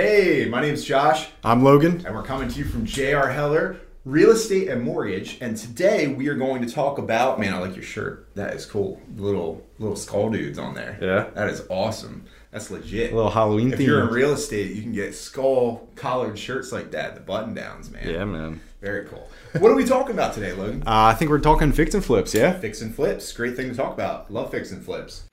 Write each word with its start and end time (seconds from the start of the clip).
Hey, 0.00 0.46
my 0.48 0.60
name's 0.60 0.84
Josh, 0.84 1.30
I'm 1.42 1.64
Logan. 1.64 2.04
and 2.06 2.14
we're 2.14 2.22
coming 2.22 2.48
to 2.48 2.58
you 2.60 2.64
from 2.64 2.86
JR 2.86 3.26
Heller 3.26 3.80
Real 4.04 4.30
Estate 4.30 4.68
and 4.68 4.84
Mortgage. 4.84 5.38
And 5.40 5.56
today 5.56 6.06
we 6.06 6.28
are 6.28 6.36
going 6.36 6.64
to 6.64 6.72
talk 6.72 6.98
about 6.98 7.40
man, 7.40 7.52
I 7.54 7.58
like 7.58 7.74
your 7.74 7.82
shirt. 7.82 8.28
That 8.36 8.54
is 8.54 8.64
cool. 8.66 9.02
Little 9.16 9.66
little 9.80 9.96
skull 9.96 10.30
dudes 10.30 10.60
on 10.60 10.74
there. 10.74 10.96
Yeah. 11.02 11.30
That 11.34 11.50
is 11.50 11.64
awesome. 11.68 12.26
That's 12.52 12.70
legit. 12.70 13.10
A 13.12 13.16
little 13.16 13.32
Halloween 13.32 13.72
if 13.72 13.80
you're 13.80 14.02
in 14.02 14.14
real 14.14 14.30
estate, 14.30 14.76
you 14.76 14.82
can 14.82 14.92
get 14.92 15.12
skull 15.12 15.88
collared 15.96 16.38
shirts 16.38 16.70
like 16.70 16.92
that, 16.92 17.16
the 17.16 17.20
button 17.20 17.54
downs, 17.54 17.90
man. 17.90 18.08
yeah, 18.08 18.24
man. 18.24 18.60
Very 18.80 19.06
cool. 19.06 19.28
what 19.58 19.72
are 19.72 19.74
we 19.74 19.84
talking 19.84 20.12
about 20.12 20.34
today, 20.34 20.52
Logan? 20.52 20.84
Uh, 20.86 21.10
I 21.10 21.14
think 21.14 21.32
we're 21.32 21.40
talking 21.40 21.72
fix 21.72 21.96
and 21.96 22.04
flips, 22.04 22.32
yeah? 22.32 22.52
Fix 22.52 22.80
and 22.80 22.94
flips. 22.94 23.32
Great 23.32 23.56
thing 23.56 23.68
to 23.70 23.74
talk 23.74 23.92
about. 23.92 24.32
Love 24.32 24.52
fix 24.52 24.70
and 24.70 24.84
flips. 24.84 25.24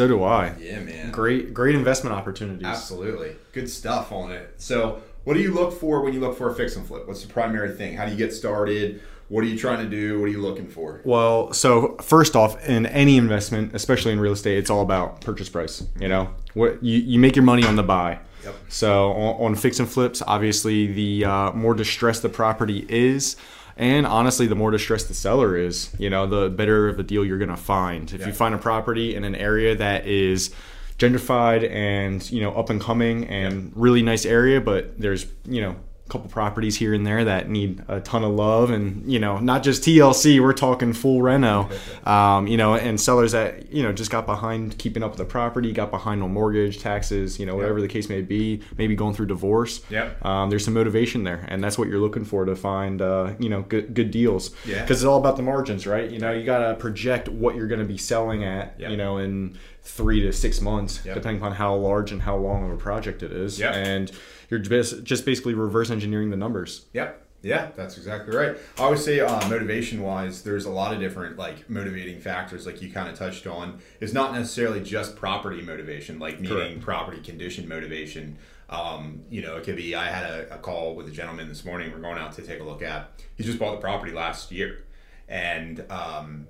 So 0.00 0.08
do 0.08 0.24
I. 0.24 0.54
Yeah, 0.58 0.80
man. 0.80 1.10
Great, 1.10 1.52
great 1.52 1.74
investment 1.74 2.16
opportunities. 2.16 2.66
Absolutely. 2.66 3.36
Good 3.52 3.68
stuff 3.68 4.12
on 4.12 4.32
it. 4.32 4.54
So, 4.56 5.02
what 5.24 5.34
do 5.34 5.40
you 5.40 5.52
look 5.52 5.78
for 5.78 6.00
when 6.00 6.14
you 6.14 6.20
look 6.20 6.38
for 6.38 6.48
a 6.48 6.54
fix 6.54 6.74
and 6.74 6.86
flip? 6.86 7.06
What's 7.06 7.20
the 7.20 7.30
primary 7.30 7.74
thing? 7.76 7.98
How 7.98 8.06
do 8.06 8.10
you 8.10 8.16
get 8.16 8.32
started? 8.32 9.02
What 9.28 9.44
are 9.44 9.46
you 9.46 9.58
trying 9.58 9.84
to 9.84 9.90
do? 9.90 10.18
What 10.18 10.24
are 10.24 10.32
you 10.32 10.40
looking 10.40 10.68
for? 10.68 11.02
Well, 11.04 11.52
so 11.52 11.98
first 12.00 12.34
off, 12.34 12.66
in 12.66 12.86
any 12.86 13.18
investment, 13.18 13.74
especially 13.74 14.12
in 14.12 14.20
real 14.20 14.32
estate, 14.32 14.56
it's 14.56 14.70
all 14.70 14.80
about 14.80 15.20
purchase 15.20 15.50
price. 15.50 15.86
You 16.00 16.08
know, 16.08 16.30
what 16.54 16.82
you, 16.82 16.98
you 16.98 17.18
make 17.18 17.36
your 17.36 17.44
money 17.44 17.66
on 17.66 17.76
the 17.76 17.82
buy. 17.82 18.20
Yep. 18.42 18.54
So 18.70 19.12
on, 19.12 19.48
on 19.48 19.54
fix 19.54 19.80
and 19.80 19.88
flips, 19.88 20.22
obviously, 20.26 20.86
the 20.86 21.26
uh, 21.26 21.52
more 21.52 21.74
distressed 21.74 22.22
the 22.22 22.30
property 22.30 22.86
is, 22.88 23.36
and 23.80 24.06
honestly, 24.06 24.46
the 24.46 24.54
more 24.54 24.70
distressed 24.70 25.08
the 25.08 25.14
seller 25.14 25.56
is, 25.56 25.90
you 25.98 26.10
know, 26.10 26.26
the 26.26 26.50
better 26.50 26.88
of 26.88 27.00
a 27.00 27.02
deal 27.02 27.24
you're 27.24 27.38
going 27.38 27.48
to 27.50 27.56
find. 27.56 28.12
If 28.12 28.20
Yeah. 28.20 28.26
you 28.28 28.32
find 28.32 28.54
a 28.54 28.58
property 28.58 29.14
in 29.16 29.24
an 29.24 29.34
area 29.34 29.74
that 29.74 30.06
is 30.06 30.50
gentrified 30.98 31.68
and 31.70 32.30
you 32.30 32.42
know 32.42 32.52
up 32.52 32.68
and 32.68 32.78
coming 32.80 33.26
and 33.26 33.72
really 33.74 34.02
nice 34.02 34.26
area, 34.26 34.60
but 34.60 34.98
there's 35.00 35.26
you 35.48 35.62
know 35.62 35.76
couple 36.10 36.28
properties 36.28 36.76
here 36.76 36.92
and 36.92 37.06
there 37.06 37.24
that 37.24 37.48
need 37.48 37.82
a 37.88 38.00
ton 38.00 38.24
of 38.24 38.32
love 38.32 38.70
and 38.70 39.10
you 39.10 39.18
know 39.18 39.38
not 39.38 39.62
just 39.62 39.82
TLC, 39.82 40.40
we're 40.40 40.52
talking 40.52 40.92
full 40.92 41.22
reno, 41.22 41.68
um, 42.04 42.46
you 42.46 42.56
know, 42.56 42.74
and 42.74 43.00
sellers 43.00 43.32
that 43.32 43.72
you 43.72 43.82
know 43.82 43.92
just 43.92 44.10
got 44.10 44.26
behind 44.26 44.76
keeping 44.78 45.02
up 45.02 45.10
with 45.10 45.18
the 45.18 45.24
property, 45.24 45.72
got 45.72 45.90
behind 45.90 46.22
on 46.22 46.32
mortgage, 46.32 46.78
taxes, 46.80 47.38
you 47.38 47.46
know, 47.46 47.54
whatever 47.56 47.80
the 47.80 47.88
case 47.88 48.08
may 48.08 48.20
be, 48.22 48.60
maybe 48.76 48.94
going 48.94 49.14
through 49.14 49.26
divorce. 49.26 49.80
Yep. 49.90 50.24
Um, 50.24 50.50
there's 50.50 50.64
some 50.64 50.74
motivation 50.74 51.24
there, 51.24 51.44
and 51.48 51.62
that's 51.62 51.78
what 51.78 51.88
you're 51.88 52.00
looking 52.00 52.24
for 52.24 52.44
to 52.44 52.56
find, 52.56 53.00
uh, 53.00 53.32
you 53.38 53.48
know, 53.48 53.62
good 53.62 53.94
good 53.94 54.10
deals. 54.10 54.50
Yeah. 54.66 54.82
Because 54.82 55.02
it's 55.02 55.06
all 55.06 55.18
about 55.18 55.36
the 55.36 55.42
margins, 55.42 55.86
right? 55.86 56.10
You 56.10 56.18
know, 56.18 56.32
you 56.32 56.44
got 56.44 56.58
to 56.68 56.74
project 56.74 57.28
what 57.28 57.54
you're 57.54 57.68
going 57.68 57.80
to 57.80 57.86
be 57.86 57.96
selling 57.98 58.44
at, 58.44 58.74
Yep. 58.78 58.90
you 58.90 58.96
know, 58.96 59.18
in 59.18 59.56
three 59.82 60.20
to 60.20 60.32
six 60.32 60.60
months, 60.60 61.00
Yep. 61.04 61.14
depending 61.14 61.40
upon 61.40 61.52
how 61.52 61.74
large 61.74 62.12
and 62.12 62.22
how 62.22 62.36
long 62.36 62.64
of 62.64 62.70
a 62.70 62.76
project 62.76 63.22
it 63.22 63.32
is. 63.32 63.58
Yep. 63.58 63.74
And 63.74 64.12
you're 64.50 64.60
just 64.60 65.04
just 65.04 65.24
basically 65.24 65.54
reverse 65.54 65.90
engineering 65.90 66.30
the 66.30 66.36
numbers. 66.36 66.86
Yep. 66.92 67.28
Yeah, 67.42 67.70
that's 67.74 67.96
exactly 67.96 68.36
right. 68.36 68.56
I 68.78 68.82
always 68.82 69.02
say, 69.02 69.20
uh, 69.20 69.48
motivation 69.48 70.02
wise, 70.02 70.42
there's 70.42 70.66
a 70.66 70.70
lot 70.70 70.92
of 70.92 71.00
different 71.00 71.38
like 71.38 71.70
motivating 71.70 72.20
factors, 72.20 72.66
like 72.66 72.82
you 72.82 72.92
kind 72.92 73.08
of 73.08 73.14
touched 73.18 73.46
on. 73.46 73.80
It's 73.98 74.12
not 74.12 74.34
necessarily 74.34 74.82
just 74.82 75.16
property 75.16 75.62
motivation, 75.62 76.18
like 76.18 76.38
meaning 76.38 76.56
Correct. 76.56 76.80
property 76.82 77.20
condition 77.22 77.66
motivation. 77.66 78.36
Um, 78.68 79.22
you 79.30 79.40
know, 79.40 79.56
it 79.56 79.64
could 79.64 79.76
be. 79.76 79.94
I 79.94 80.10
had 80.10 80.24
a, 80.30 80.54
a 80.54 80.58
call 80.58 80.94
with 80.94 81.08
a 81.08 81.10
gentleman 81.10 81.48
this 81.48 81.64
morning. 81.64 81.90
We're 81.92 82.00
going 82.00 82.18
out 82.18 82.32
to 82.32 82.42
take 82.42 82.60
a 82.60 82.64
look 82.64 82.82
at. 82.82 83.10
He 83.36 83.42
just 83.42 83.58
bought 83.58 83.72
the 83.72 83.80
property 83.80 84.12
last 84.12 84.52
year, 84.52 84.84
and 85.26 85.82
um, 85.90 86.46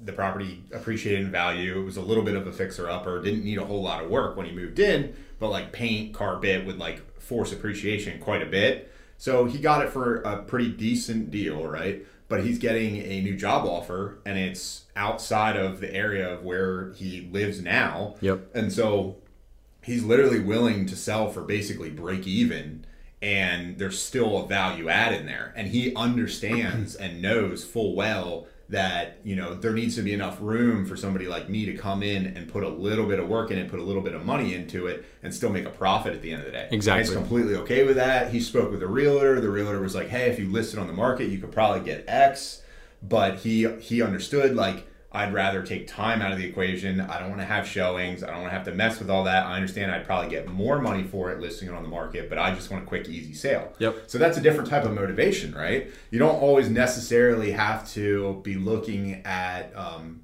the 0.00 0.12
property 0.12 0.62
appreciated 0.72 1.24
in 1.24 1.30
value. 1.30 1.80
It 1.80 1.84
was 1.84 1.96
a 1.96 2.02
little 2.02 2.24
bit 2.24 2.36
of 2.36 2.46
a 2.46 2.52
fixer 2.52 2.88
upper. 2.88 3.22
Didn't 3.22 3.44
need 3.44 3.58
a 3.58 3.64
whole 3.64 3.82
lot 3.82 4.04
of 4.04 4.10
work 4.10 4.36
when 4.36 4.46
he 4.46 4.52
moved 4.52 4.78
in, 4.78 5.14
but 5.38 5.50
like 5.50 5.72
paint, 5.72 6.12
carpet 6.12 6.66
would 6.66 6.78
like 6.78 7.20
force 7.20 7.52
appreciation 7.52 8.20
quite 8.20 8.42
a 8.42 8.46
bit. 8.46 8.90
So 9.16 9.46
he 9.46 9.58
got 9.58 9.84
it 9.84 9.90
for 9.90 10.16
a 10.22 10.42
pretty 10.42 10.70
decent 10.70 11.30
deal, 11.30 11.66
right? 11.66 12.04
But 12.28 12.44
he's 12.44 12.58
getting 12.58 12.96
a 12.96 13.20
new 13.22 13.36
job 13.36 13.66
offer 13.66 14.18
and 14.26 14.38
it's 14.38 14.84
outside 14.96 15.56
of 15.56 15.80
the 15.80 15.94
area 15.94 16.32
of 16.32 16.42
where 16.42 16.92
he 16.92 17.28
lives 17.32 17.60
now. 17.60 18.16
Yep. 18.20 18.54
And 18.54 18.72
so 18.72 19.16
he's 19.82 20.04
literally 20.04 20.40
willing 20.40 20.86
to 20.86 20.96
sell 20.96 21.30
for 21.30 21.42
basically 21.42 21.90
break 21.90 22.26
even 22.26 22.84
and 23.22 23.78
there's 23.78 24.00
still 24.00 24.44
a 24.44 24.46
value 24.46 24.88
add 24.88 25.14
in 25.14 25.24
there 25.24 25.52
and 25.56 25.68
he 25.68 25.94
understands 25.94 26.94
and 26.94 27.22
knows 27.22 27.64
full 27.64 27.94
well 27.94 28.46
that 28.68 29.18
you 29.24 29.36
know 29.36 29.54
there 29.54 29.72
needs 29.72 29.94
to 29.94 30.02
be 30.02 30.12
enough 30.12 30.38
room 30.40 30.86
for 30.86 30.96
somebody 30.96 31.26
like 31.26 31.48
me 31.48 31.66
to 31.66 31.74
come 31.74 32.02
in 32.02 32.26
and 32.26 32.50
put 32.50 32.62
a 32.62 32.68
little 32.68 33.06
bit 33.06 33.18
of 33.18 33.28
work 33.28 33.50
in 33.50 33.58
it 33.58 33.68
put 33.68 33.78
a 33.78 33.82
little 33.82 34.02
bit 34.02 34.14
of 34.14 34.24
money 34.24 34.54
into 34.54 34.86
it 34.86 35.04
and 35.22 35.34
still 35.34 35.50
make 35.50 35.66
a 35.66 35.70
profit 35.70 36.14
at 36.14 36.22
the 36.22 36.32
end 36.32 36.40
of 36.40 36.46
the 36.46 36.52
day. 36.52 36.68
Exactly. 36.70 37.04
he's 37.04 37.14
completely 37.14 37.54
okay 37.56 37.84
with 37.84 37.96
that. 37.96 38.30
He 38.30 38.40
spoke 38.40 38.70
with 38.70 38.80
the 38.80 38.86
realtor. 38.86 39.40
The 39.40 39.50
realtor 39.50 39.80
was 39.80 39.94
like 39.94 40.08
hey 40.08 40.30
if 40.30 40.38
you 40.38 40.50
list 40.50 40.72
it 40.72 40.78
on 40.80 40.86
the 40.86 40.92
market 40.92 41.28
you 41.28 41.38
could 41.38 41.52
probably 41.52 41.80
get 41.80 42.04
x. 42.08 42.62
But 43.02 43.36
he 43.36 43.70
he 43.80 44.00
understood 44.00 44.56
like 44.56 44.86
I'd 45.14 45.32
rather 45.32 45.62
take 45.62 45.86
time 45.86 46.20
out 46.20 46.32
of 46.32 46.38
the 46.38 46.44
equation. 46.44 47.00
I 47.00 47.20
don't 47.20 47.28
want 47.28 47.40
to 47.40 47.46
have 47.46 47.68
showings. 47.68 48.24
I 48.24 48.26
don't 48.30 48.40
want 48.40 48.50
to 48.50 48.56
have 48.56 48.64
to 48.66 48.72
mess 48.74 48.98
with 48.98 49.08
all 49.08 49.22
that. 49.24 49.46
I 49.46 49.54
understand 49.54 49.92
I'd 49.92 50.04
probably 50.04 50.28
get 50.28 50.48
more 50.48 50.80
money 50.80 51.04
for 51.04 51.30
it 51.30 51.38
listing 51.38 51.68
it 51.68 51.74
on 51.74 51.84
the 51.84 51.88
market, 51.88 52.28
but 52.28 52.36
I 52.36 52.52
just 52.52 52.68
want 52.68 52.82
a 52.82 52.86
quick, 52.86 53.08
easy 53.08 53.32
sale. 53.32 53.72
Yep. 53.78 54.04
So 54.08 54.18
that's 54.18 54.38
a 54.38 54.40
different 54.40 54.68
type 54.68 54.84
of 54.84 54.92
motivation, 54.92 55.54
right? 55.54 55.86
You 56.10 56.18
don't 56.18 56.34
always 56.34 56.68
necessarily 56.68 57.52
have 57.52 57.88
to 57.92 58.40
be 58.42 58.56
looking 58.56 59.22
at 59.24 59.70
um, 59.76 60.22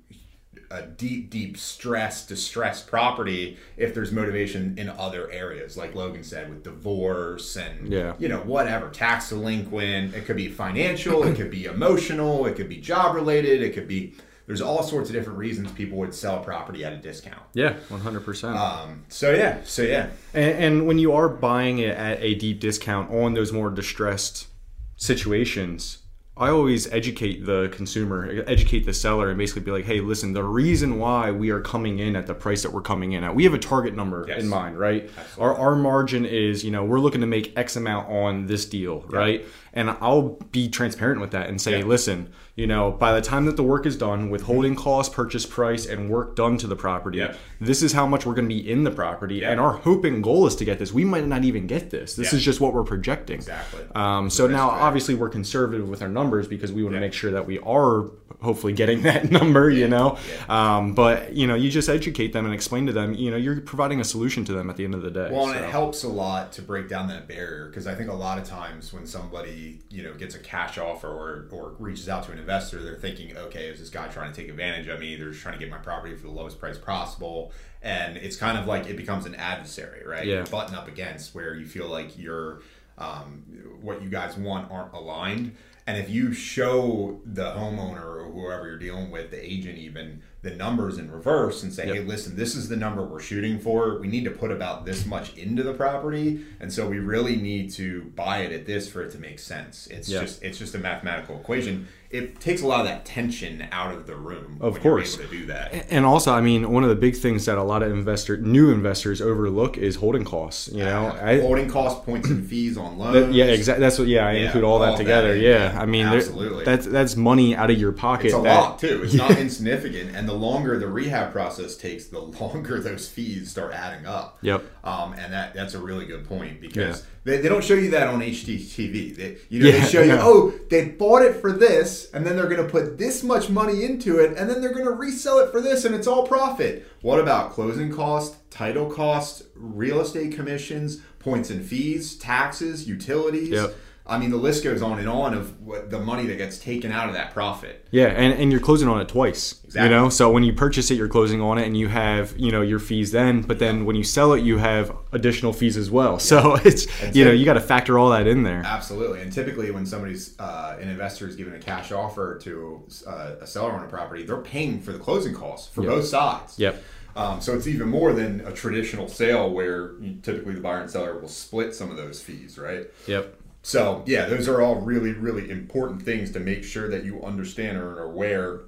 a 0.72 0.82
deep, 0.82 1.30
deep 1.30 1.56
stress, 1.56 2.26
distressed 2.26 2.88
property 2.88 3.58
if 3.76 3.94
there's 3.94 4.10
motivation 4.10 4.74
in 4.76 4.88
other 4.88 5.30
areas, 5.30 5.76
like 5.76 5.94
Logan 5.94 6.24
said, 6.24 6.48
with 6.50 6.64
divorce 6.64 7.56
and 7.56 7.92
Yeah. 7.92 8.14
you 8.18 8.28
know 8.28 8.40
whatever, 8.40 8.88
tax 8.88 9.28
delinquent. 9.28 10.14
It 10.16 10.26
could 10.26 10.36
be 10.36 10.48
financial, 10.48 11.22
it 11.22 11.36
could 11.36 11.50
be 11.52 11.66
emotional, 11.66 12.44
it 12.46 12.56
could 12.56 12.68
be 12.68 12.78
job 12.78 13.14
related, 13.14 13.62
it 13.62 13.72
could 13.72 13.86
be. 13.86 14.14
There's 14.50 14.60
all 14.60 14.82
sorts 14.82 15.08
of 15.10 15.14
different 15.14 15.38
reasons 15.38 15.70
people 15.70 15.96
would 15.98 16.12
sell 16.12 16.40
a 16.40 16.42
property 16.42 16.84
at 16.84 16.92
a 16.92 16.96
discount. 16.96 17.40
Yeah, 17.54 17.74
100%. 17.88 18.56
Um, 18.56 19.04
so 19.08 19.32
yeah, 19.32 19.58
so 19.62 19.82
yeah, 19.82 20.08
And, 20.34 20.64
and 20.64 20.86
when 20.88 20.98
you 20.98 21.12
are 21.12 21.28
buying 21.28 21.78
it 21.78 21.96
at 21.96 22.20
a 22.20 22.34
deep 22.34 22.58
discount 22.58 23.12
on 23.12 23.34
those 23.34 23.52
more 23.52 23.70
distressed 23.70 24.48
situations, 24.96 25.98
I 26.36 26.48
always 26.48 26.90
educate 26.92 27.44
the 27.46 27.68
consumer, 27.70 28.42
educate 28.46 28.86
the 28.86 28.94
seller, 28.94 29.28
and 29.28 29.38
basically 29.38 29.62
be 29.62 29.70
like, 29.70 29.84
hey, 29.84 30.00
listen, 30.00 30.32
the 30.32 30.42
reason 30.42 30.98
why 30.98 31.30
we 31.30 31.50
are 31.50 31.60
coming 31.60 31.98
in 32.00 32.16
at 32.16 32.26
the 32.26 32.34
price 32.34 32.62
that 32.62 32.72
we're 32.72 32.80
coming 32.80 33.12
in 33.12 33.22
at, 33.22 33.34
we 33.34 33.44
have 33.44 33.54
a 33.54 33.58
target 33.58 33.94
number 33.94 34.24
Yes. 34.26 34.40
in 34.42 34.48
mind, 34.48 34.78
right? 34.78 35.10
Our, 35.38 35.54
our 35.54 35.76
margin 35.76 36.24
is, 36.24 36.64
you 36.64 36.70
know, 36.70 36.82
we're 36.84 36.98
looking 36.98 37.20
to 37.20 37.26
make 37.26 37.56
X 37.56 37.76
amount 37.76 38.08
on 38.08 38.46
this 38.46 38.64
deal, 38.64 39.04
right? 39.10 39.44
And 39.72 39.90
I'll 40.00 40.38
be 40.50 40.68
transparent 40.68 41.20
with 41.20 41.30
that 41.30 41.48
and 41.48 41.60
say, 41.60 41.78
Yeah. 41.78 41.84
listen, 41.84 42.32
you 42.56 42.66
know, 42.66 42.90
by 42.90 43.12
the 43.12 43.20
time 43.20 43.46
that 43.46 43.56
the 43.56 43.62
work 43.62 43.86
is 43.86 43.96
done, 43.96 44.28
withholding 44.28 44.74
cost, 44.74 45.12
purchase 45.12 45.46
price, 45.46 45.86
and 45.86 46.10
work 46.10 46.34
done 46.36 46.58
to 46.58 46.66
the 46.66 46.76
property, 46.76 47.18
Yeah. 47.18 47.34
this 47.60 47.82
is 47.82 47.92
how 47.92 48.06
much 48.06 48.26
we're 48.26 48.34
going 48.34 48.48
to 48.48 48.54
be 48.54 48.68
in 48.70 48.84
the 48.84 48.90
property. 48.90 49.36
Yeah. 49.36 49.52
And 49.52 49.60
our 49.60 49.72
hope 49.72 50.04
and 50.04 50.22
goal 50.22 50.46
is 50.46 50.56
to 50.56 50.64
get 50.64 50.78
this. 50.78 50.92
We 50.92 51.04
might 51.04 51.26
not 51.26 51.44
even 51.44 51.66
get 51.66 51.90
this. 51.90 52.16
This 52.16 52.32
is 52.32 52.42
just 52.42 52.60
what 52.60 52.74
we're 52.74 52.82
projecting. 52.84 53.36
Exactly. 53.36 53.80
Um, 53.94 54.28
so 54.28 54.46
now, 54.46 54.70
factor. 54.70 54.84
obviously, 54.84 55.14
we're 55.14 55.28
conservative 55.28 55.88
with 55.88 56.02
our 56.02 56.08
numbers 56.08 56.48
because 56.48 56.72
we 56.72 56.82
want 56.82 56.94
to 56.96 57.00
make 57.00 57.12
sure 57.12 57.30
that 57.30 57.46
we 57.46 57.58
are 57.60 58.06
hopefully 58.42 58.72
getting 58.72 59.02
that 59.10 59.30
number. 59.30 59.70
You 59.70 59.86
know, 59.88 60.18
um, 60.48 60.94
but 60.94 61.32
you 61.34 61.46
know, 61.46 61.54
you 61.54 61.70
just 61.70 61.88
educate 61.88 62.32
them 62.32 62.44
and 62.44 62.52
explain 62.54 62.86
to 62.86 62.92
them. 62.92 63.14
You 63.14 63.30
know, 63.30 63.36
you're 63.36 63.60
providing 63.60 64.00
a 64.00 64.04
solution 64.04 64.44
to 64.46 64.52
them 64.52 64.68
at 64.68 64.76
the 64.76 64.84
end 64.84 64.94
of 64.94 65.02
the 65.02 65.10
day. 65.10 65.28
Well, 65.30 65.46
and 65.46 65.58
so. 65.58 65.64
it 65.64 65.70
helps 65.70 66.02
a 66.02 66.08
lot 66.08 66.52
to 66.52 66.62
break 66.62 66.88
down 66.88 67.08
that 67.08 67.28
barrier 67.28 67.68
because 67.68 67.86
I 67.86 67.94
think 67.94 68.10
a 68.10 68.14
lot 68.14 68.38
of 68.38 68.44
times 68.44 68.92
when 68.92 69.06
somebody 69.06 69.59
you 69.90 70.02
know 70.02 70.14
gets 70.14 70.34
a 70.34 70.38
cash 70.38 70.78
offer 70.78 71.08
or, 71.08 71.48
or 71.50 71.74
reaches 71.78 72.08
out 72.08 72.24
to 72.24 72.32
an 72.32 72.38
investor, 72.38 72.82
they're 72.82 72.96
thinking, 72.96 73.36
okay, 73.36 73.68
is 73.68 73.80
this 73.80 73.90
guy 73.90 74.08
trying 74.08 74.32
to 74.32 74.40
take 74.40 74.50
advantage 74.50 74.88
of 74.88 75.00
me? 75.00 75.16
They're 75.16 75.30
just 75.30 75.42
trying 75.42 75.54
to 75.54 75.60
get 75.60 75.70
my 75.70 75.78
property 75.78 76.16
for 76.16 76.22
the 76.22 76.32
lowest 76.32 76.58
price 76.58 76.78
possible, 76.78 77.52
and 77.82 78.16
it's 78.16 78.36
kind 78.36 78.58
of 78.58 78.66
like 78.66 78.86
it 78.86 78.96
becomes 78.96 79.26
an 79.26 79.34
adversary, 79.34 80.06
right? 80.06 80.26
Yeah. 80.26 80.36
You're 80.36 80.46
button 80.46 80.74
up 80.74 80.88
against 80.88 81.34
where 81.34 81.54
you 81.54 81.66
feel 81.66 81.88
like 81.88 82.18
you're 82.18 82.62
um, 82.98 83.42
what 83.80 84.02
you 84.02 84.08
guys 84.08 84.36
want 84.36 84.70
aren't 84.70 84.92
aligned. 84.92 85.56
And 85.90 85.98
if 85.98 86.08
you 86.08 86.32
show 86.32 87.20
the 87.26 87.46
homeowner 87.50 88.04
or 88.04 88.30
whoever 88.32 88.68
you're 88.68 88.78
dealing 88.78 89.10
with, 89.10 89.32
the 89.32 89.44
agent 89.44 89.76
even, 89.76 90.22
the 90.42 90.50
numbers 90.52 90.98
in 90.98 91.10
reverse 91.10 91.64
and 91.64 91.72
say, 91.72 91.86
Yep. 91.88 91.94
hey, 91.96 92.00
listen, 92.02 92.36
this 92.36 92.54
is 92.54 92.68
the 92.68 92.76
number 92.76 93.02
we're 93.02 93.18
shooting 93.20 93.58
for. 93.58 93.98
We 93.98 94.06
need 94.06 94.22
to 94.24 94.30
put 94.30 94.52
about 94.52 94.86
this 94.86 95.04
much 95.04 95.36
into 95.36 95.64
the 95.64 95.74
property, 95.74 96.42
and 96.60 96.72
so 96.72 96.88
we 96.88 96.98
really 97.00 97.34
need 97.36 97.70
to 97.72 98.04
buy 98.14 98.38
it 98.38 98.52
at 98.52 98.66
this 98.66 98.88
for 98.88 99.02
it 99.02 99.10
to 99.12 99.18
make 99.18 99.40
sense. 99.40 99.88
It's 99.88 100.08
Yeah. 100.08 100.20
just 100.20 100.42
it's 100.44 100.58
just 100.58 100.74
a 100.76 100.78
mathematical 100.78 101.36
equation. 101.40 101.88
It 102.10 102.40
takes 102.40 102.60
a 102.62 102.66
lot 102.66 102.80
of 102.80 102.86
that 102.86 103.04
tension 103.04 103.68
out 103.70 103.94
of 103.94 104.06
the 104.08 104.16
room. 104.16 104.56
Of 104.60 104.80
course. 104.80 105.16
to 105.16 105.26
do 105.28 105.46
that. 105.46 105.86
And 105.90 106.04
also, 106.04 106.32
I 106.32 106.40
mean, 106.40 106.68
one 106.72 106.82
of 106.82 106.88
the 106.88 106.96
big 106.96 107.14
things 107.16 107.44
that 107.46 107.56
a 107.56 107.62
lot 107.62 107.84
of 107.84 107.92
investor, 107.92 108.36
new 108.36 108.72
investors 108.72 109.20
overlook 109.20 109.78
is 109.78 109.94
holding 109.96 110.24
costs. 110.24 110.68
You 110.72 110.82
know, 110.84 111.06
Uh, 111.06 111.20
I, 111.24 111.40
holding 111.40 111.68
cost 111.68 112.04
points 112.04 112.28
and 112.28 112.44
fees 112.44 112.76
on 112.76 112.98
loans. 112.98 113.14
that- 113.14 113.32
yeah, 113.32 113.44
exactly. 113.44 113.80
That's 113.84 113.98
what. 113.98 114.08
Yeah, 114.08 114.26
I 114.26 114.32
Yeah, 114.32 114.46
include 114.46 114.64
all 114.64 114.78
that 114.80 114.86
all 114.86 114.92
that 114.92 114.98
together. 114.98 115.36
yeah, 115.36 115.72
yeah. 115.72 115.79
I 115.80 115.86
mean, 115.86 116.06
Absolutely. 116.06 116.64
that's 116.64 116.86
that's 116.86 117.16
money 117.16 117.56
out 117.56 117.70
of 117.70 117.78
your 117.78 117.92
pocket. 117.92 118.26
It's 118.26 118.34
a 118.34 118.42
that, 118.42 118.60
lot 118.60 118.78
too. 118.78 119.02
It's 119.02 119.14
not 119.14 119.30
insignificant, 119.38 120.14
and 120.14 120.28
the 120.28 120.34
longer 120.34 120.78
the 120.78 120.86
rehab 120.88 121.32
process 121.32 121.76
takes, 121.76 122.06
the 122.06 122.20
longer 122.20 122.78
those 122.88 123.08
fees 123.08 123.50
start 123.50 123.72
adding 123.72 124.06
up. 124.06 124.38
Yep. 124.42 124.64
Um, 124.84 125.14
and 125.14 125.32
that 125.32 125.54
that's 125.54 125.74
a 125.74 125.78
really 125.80 126.06
good 126.06 126.26
point 126.28 126.60
because 126.60 127.00
Yeah. 127.00 127.06
they, 127.24 127.36
they 127.38 127.48
don't 127.48 127.64
show 127.64 127.74
you 127.74 127.90
that 127.90 128.08
on 128.08 128.20
HGTV. 128.20 129.16
They, 129.16 129.36
you 129.48 129.62
know, 129.62 129.68
Yeah, 129.68 129.80
they 129.84 129.90
show 129.90 130.02
you, 130.02 130.16
oh, 130.18 130.52
they 130.70 130.86
bought 130.88 131.22
it 131.22 131.36
for 131.36 131.52
this, 131.52 132.10
and 132.12 132.24
then 132.26 132.36
they're 132.36 132.48
going 132.48 132.64
to 132.64 132.70
put 132.70 132.98
this 132.98 133.22
much 133.22 133.48
money 133.50 133.84
into 133.84 134.18
it, 134.18 134.36
and 134.36 134.48
then 134.48 134.60
they're 134.60 134.72
going 134.72 134.84
to 134.86 134.92
resell 134.92 135.38
it 135.40 135.50
for 135.50 135.60
this, 135.60 135.84
and 135.84 135.94
it's 135.94 136.06
all 136.06 136.26
profit. 136.26 136.86
What 137.02 137.20
about 137.20 137.52
closing 137.52 137.92
costs, 137.92 138.36
title 138.50 138.90
costs, 138.90 139.42
real 139.54 140.00
estate 140.00 140.32
commissions, 140.34 141.00
points 141.18 141.50
and 141.50 141.64
fees, 141.64 142.16
taxes, 142.16 142.88
utilities? 142.88 143.50
Yep. 143.50 143.74
I 144.06 144.18
mean, 144.18 144.30
the 144.30 144.36
list 144.36 144.64
goes 144.64 144.82
on 144.82 144.98
and 144.98 145.08
on 145.08 145.34
of 145.34 145.60
what 145.60 145.90
the 145.90 146.00
money 146.00 146.26
that 146.26 146.36
gets 146.36 146.58
taken 146.58 146.90
out 146.90 147.08
of 147.08 147.14
that 147.14 147.32
profit. 147.32 147.86
Yeah, 147.92 148.06
and, 148.06 148.32
and 148.40 148.50
you're 148.50 148.60
closing 148.60 148.88
on 148.88 149.00
it 149.00 149.08
twice. 149.08 149.60
Exactly. 149.64 149.82
You 149.88 149.96
know, 149.96 150.08
so 150.08 150.32
when 150.32 150.42
you 150.42 150.52
purchase 150.52 150.90
it, 150.90 150.94
you're 150.94 151.08
closing 151.08 151.40
on 151.40 151.58
it, 151.58 151.66
and 151.66 151.76
you 151.76 151.86
have 151.88 152.36
you 152.36 152.50
know 152.50 152.62
your 152.62 152.80
fees 152.80 153.12
then. 153.12 153.42
But 153.42 153.60
then 153.60 153.84
when 153.84 153.94
you 153.94 154.02
sell 154.02 154.32
it, 154.32 154.42
you 154.42 154.58
have 154.58 154.96
additional 155.12 155.52
fees 155.52 155.76
as 155.76 155.90
well. 155.90 156.18
So 156.18 156.54
it's 156.64 156.86
And 157.02 157.14
you 157.14 157.24
know 157.24 157.30
you 157.30 157.44
got 157.44 157.54
to 157.54 157.60
factor 157.60 157.98
all 157.98 158.10
that 158.10 158.26
in 158.26 158.42
there. 158.42 158.62
Absolutely, 158.64 159.20
and 159.22 159.32
typically 159.32 159.70
when 159.70 159.86
somebody's 159.86 160.34
uh, 160.40 160.76
an 160.80 160.88
investor 160.88 161.28
is 161.28 161.36
giving 161.36 161.54
a 161.54 161.60
cash 161.60 161.92
offer 161.92 162.36
to 162.38 162.82
uh, 163.06 163.34
a 163.40 163.46
seller 163.46 163.72
on 163.72 163.84
a 163.84 163.88
property, 163.88 164.24
they're 164.24 164.38
paying 164.38 164.80
for 164.80 164.92
the 164.92 164.98
closing 164.98 165.34
costs 165.34 165.72
for 165.72 165.82
Yep. 165.82 165.90
both 165.90 166.06
sides. 166.06 166.58
Yep. 166.58 166.82
Um, 167.16 167.40
so 167.40 167.54
it's 167.56 167.66
even 167.66 167.88
more 167.88 168.12
than 168.12 168.40
a 168.42 168.52
traditional 168.52 169.08
sale 169.08 169.50
where 169.50 169.94
typically 170.22 170.54
the 170.54 170.60
buyer 170.60 170.80
and 170.80 170.90
seller 170.90 171.18
will 171.18 171.28
split 171.28 171.74
some 171.74 171.90
of 171.90 171.96
those 171.96 172.22
fees, 172.22 172.56
right? 172.56 172.86
Yep. 173.08 173.34
So 173.62 174.02
yeah, 174.06 174.26
those 174.26 174.48
are 174.48 174.60
all 174.60 174.76
really, 174.76 175.12
really 175.12 175.50
important 175.50 176.02
things 176.02 176.30
to 176.32 176.40
make 176.40 176.64
sure 176.64 176.88
that 176.88 177.04
you 177.04 177.22
understand 177.22 177.76
or 177.76 177.98
are 177.98 178.04
aware 178.04 178.62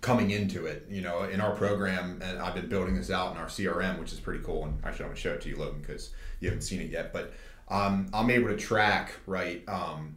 coming 0.00 0.30
into 0.30 0.66
it. 0.66 0.86
You 0.88 1.02
know, 1.02 1.24
in 1.24 1.40
our 1.40 1.54
program, 1.54 2.20
and 2.22 2.38
I've 2.38 2.54
been 2.54 2.68
building 2.68 2.94
this 2.94 3.10
out 3.10 3.32
in 3.32 3.38
our 3.38 3.46
CRM, 3.46 3.98
which 3.98 4.12
is 4.12 4.20
pretty 4.20 4.42
cool. 4.44 4.64
And 4.64 4.78
actually, 4.84 5.06
I'm 5.06 5.10
gonna 5.10 5.20
show 5.20 5.32
it 5.32 5.40
to 5.42 5.48
you, 5.48 5.56
Logan, 5.56 5.80
because 5.80 6.10
you 6.40 6.48
haven't 6.48 6.62
seen 6.62 6.80
it 6.80 6.90
yet. 6.90 7.12
But 7.12 7.32
um, 7.68 8.08
I'm 8.14 8.30
able 8.30 8.48
to 8.48 8.56
track 8.56 9.12
right 9.26 9.64
um, 9.68 10.16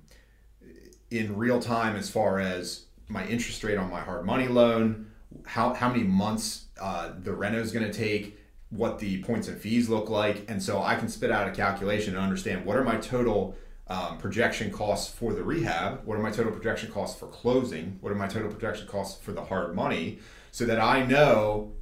in 1.10 1.36
real 1.36 1.60
time 1.60 1.96
as 1.96 2.10
far 2.10 2.40
as 2.40 2.86
my 3.08 3.26
interest 3.26 3.64
rate 3.64 3.78
on 3.78 3.90
my 3.90 4.02
hard 4.02 4.26
money 4.26 4.48
loan, 4.48 5.08
how 5.46 5.74
how 5.74 5.90
many 5.90 6.04
months 6.04 6.66
uh, 6.80 7.12
the 7.24 7.34
reno 7.34 7.60
is 7.60 7.72
going 7.72 7.90
to 7.90 7.98
take, 7.98 8.38
what 8.70 9.00
the 9.00 9.24
points 9.24 9.48
and 9.48 9.60
fees 9.60 9.90
look 9.90 10.10
like, 10.10 10.46
and 10.48 10.62
so 10.62 10.82
I 10.82 10.96
can 10.96 11.10
spit 11.10 11.32
out 11.32 11.48
a 11.48 11.52
calculation 11.52 12.16
and 12.16 12.24
understand 12.24 12.66
what 12.66 12.78
are 12.78 12.84
my 12.84 12.98
total 12.98 13.56
um, 13.90 14.18
projection 14.18 14.72
costs 14.72 15.12
for 15.12 15.34
the 15.34 15.44
rehab, 15.44 16.06
what 16.06 16.18
are 16.18 16.22
my 16.22 16.32
total 16.32 16.52
projection 16.52 16.92
costs 16.92 17.20
for 17.20 17.28
closing, 17.28 17.98
what 18.02 18.12
are 18.12 18.16
my 18.16 18.28
total 18.28 18.50
projection 18.50 18.88
costs 18.88 19.22
for 19.24 19.32
the 19.32 19.44
hard 19.44 19.76
money, 19.76 20.20
so 20.52 20.66
that 20.66 20.80
I 20.80 21.06
know 21.06 21.74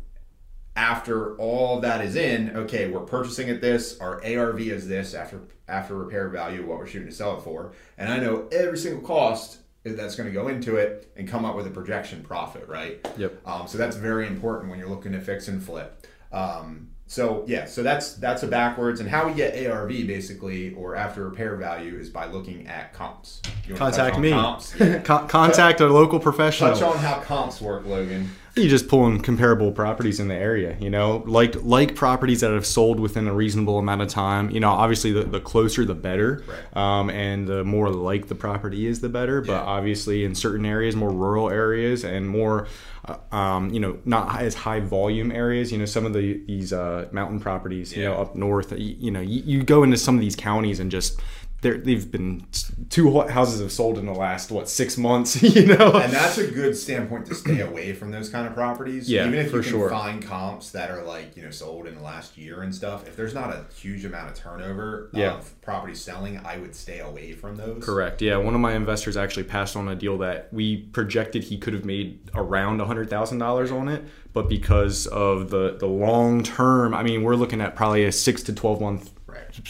after 0.76 1.36
all 1.38 1.82
that 1.82 2.04
is 2.06 2.16
in, 2.16 2.56
okay, 2.56 2.88
we're 2.88 3.02
purchasing 3.02 3.50
at 3.50 3.62
this, 3.62 4.00
our 4.00 4.24
ARV 4.24 4.62
is 4.62 4.88
this 4.88 5.14
after 5.14 5.42
after 5.68 5.96
repair 5.96 6.30
value, 6.30 6.66
what 6.66 6.78
we're 6.78 6.88
shooting 6.88 7.10
to 7.10 7.14
sell 7.14 7.38
it 7.38 7.42
for, 7.42 7.74
and 7.98 8.10
I 8.10 8.20
know 8.20 8.48
every 8.54 8.78
single 8.78 9.02
cost 9.02 9.60
that's 9.84 10.16
going 10.16 10.28
to 10.28 10.34
go 10.34 10.48
into 10.48 10.78
it 10.78 11.12
and 11.16 11.28
come 11.28 11.46
up 11.46 11.56
with 11.56 11.68
a 11.68 11.70
projection 11.70 12.24
profit, 12.24 12.68
right? 12.68 13.06
Yep. 13.18 13.46
Um, 13.46 13.68
so 13.68 13.78
that's 13.78 13.96
very 13.96 14.28
important 14.28 14.70
when 14.70 14.80
you're 14.80 14.90
looking 14.90 15.12
to 15.14 15.22
fix 15.22 15.48
and 15.48 15.62
flip. 15.64 16.08
Um, 16.32 16.90
so 17.10 17.46
yeah, 17.48 17.66
so 17.66 17.84
that's 17.84 18.16
that's 18.16 18.44
a 18.44 18.48
backwards, 18.48 19.00
and 19.00 19.10
how 19.10 19.28
we 19.28 19.34
get 19.34 19.66
ARV 19.66 19.90
basically 19.90 20.74
or 20.74 20.96
after 20.96 21.24
repair 21.24 21.56
value 21.56 21.98
is 21.98 22.10
by 22.10 22.26
looking 22.26 22.68
at 22.68 22.94
comps. 22.94 23.42
Contact 23.76 24.20
me. 24.20 24.32
Comps? 24.32 24.76
Yeah. 24.78 25.00
Con- 25.04 25.28
contact 25.30 25.80
a 25.80 25.88
local 25.88 26.20
professional. 26.20 26.74
touch 26.74 26.84
on 26.84 26.98
how 26.98 27.22
comps 27.22 27.62
work, 27.62 27.86
Logan. 27.86 28.30
You 28.58 28.68
just 28.70 28.88
pulling 28.88 29.22
comparable 29.22 29.72
properties 29.72 30.20
in 30.20 30.28
the 30.28 30.36
area, 30.36 30.76
you 30.80 30.90
know, 30.90 31.24
like 31.28 31.56
like 31.64 31.96
properties 31.96 32.42
that 32.42 32.52
have 32.52 32.66
sold 32.66 33.00
within 33.00 33.28
a 33.28 33.34
reasonable 33.34 33.78
amount 33.78 34.02
of 34.02 34.08
time. 34.08 34.50
You 34.50 34.60
know, 34.60 34.70
obviously 34.72 35.12
the, 35.12 35.24
the 35.24 35.40
closer 35.40 35.86
the 35.86 35.94
better, 35.94 36.44
Right. 36.74 36.78
um, 37.00 37.10
and 37.10 37.48
the 37.48 37.64
more 37.64 37.90
like 37.90 38.28
the 38.28 38.36
property 38.36 38.88
is, 38.88 39.02
the 39.02 39.10
better. 39.10 39.42
But 39.42 39.54
Yeah. 39.54 39.62
obviously, 39.62 40.24
in 40.24 40.34
certain 40.36 40.66
areas, 40.66 40.96
more 40.96 41.12
rural 41.12 41.50
areas 41.50 42.04
and 42.04 42.28
more, 42.28 42.68
uh, 43.06 43.36
um, 43.36 43.70
you 43.70 43.80
know, 43.80 43.98
not 44.06 44.42
as 44.42 44.56
high 44.56 44.80
volume 44.80 45.32
areas. 45.32 45.72
You 45.72 45.78
know, 45.78 45.86
some 45.86 46.06
of 46.06 46.14
the 46.14 46.42
these 46.48 46.74
uh, 46.74 47.08
mountain 47.12 47.40
properties, 47.40 47.96
you 47.96 48.04
know, 48.04 48.16
up 48.16 48.36
north. 48.36 48.72
You, 48.72 48.96
you 49.00 49.12
know, 49.12 49.22
you, 49.22 49.44
you 49.46 49.64
go 49.64 49.84
into 49.84 49.98
some 49.98 50.16
of 50.16 50.22
these 50.22 50.36
counties 50.36 50.80
and 50.80 50.90
just. 50.92 51.20
They're- 51.62 51.78
They've 51.78 52.10
been 52.12 52.46
two 52.90 53.10
ho- 53.12 53.28
houses 53.28 53.62
have 53.62 53.72
sold 53.72 53.98
in 53.98 54.06
the 54.06 54.14
last 54.14 54.52
what 54.52 54.70
six 54.70 54.98
months, 54.98 55.42
you 55.56 55.66
know. 55.66 55.94
And 55.94 56.14
that's 56.14 56.38
a 56.38 56.46
good 56.48 56.78
standpoint 56.78 57.26
to 57.28 57.36
stay 57.36 57.62
away 57.62 57.94
from 57.94 58.12
those 58.12 58.30
kind 58.30 58.46
of 58.48 58.54
properties. 58.54 59.10
Yeah, 59.10 59.28
Even 59.28 59.40
if 59.40 59.48
you 59.52 59.62
can 59.62 59.72
sure. 59.72 59.90
find 59.90 60.22
comps 60.24 60.72
that 60.72 60.92
are 60.92 61.04
like, 61.04 61.36
you 61.36 61.44
know, 61.44 61.50
sold 61.52 61.88
in 61.88 61.96
the 61.96 62.02
last 62.02 62.38
year 62.38 62.62
and 62.62 62.74
stuff, 62.74 63.08
if 63.08 63.16
there's 63.16 63.34
not 63.34 63.50
a 63.50 63.66
huge 63.76 64.06
amount 64.06 64.30
of 64.30 64.36
turnover 64.36 65.10
Yeah. 65.14 65.34
of 65.34 65.60
property 65.62 65.96
selling, 65.96 66.40
I 66.46 66.58
would 66.58 66.76
stay 66.76 67.00
away 67.00 67.34
from 67.34 67.56
those. 67.56 67.84
Correct. 67.84 68.22
Yeah, 68.22 68.38
one 68.38 68.54
of 68.54 68.62
my 68.62 68.74
investors 68.74 69.18
actually 69.18 69.44
passed 69.46 69.76
on 69.76 69.88
a 69.88 69.96
deal 69.96 70.18
that 70.20 70.54
we 70.54 70.78
projected 70.78 71.44
he 71.46 71.58
could 71.58 71.74
have 71.74 71.86
made 71.86 72.20
around 72.36 72.80
hundred 72.82 73.10
thousand 73.10 73.40
dollars 73.40 73.72
on 73.72 73.88
it, 73.90 74.04
but 74.34 74.48
because 74.48 75.08
of 75.08 75.50
the 75.50 75.76
the 75.80 75.88
long 75.88 76.44
term, 76.44 76.94
I 76.94 77.04
mean, 77.04 77.24
we're 77.24 77.36
looking 77.36 77.62
at 77.62 77.76
probably 77.76 78.06
a 78.06 78.12
six 78.12 78.44
to 78.44 78.54
twelve 78.54 78.80
month, 78.80 79.10
Right. 79.10 79.14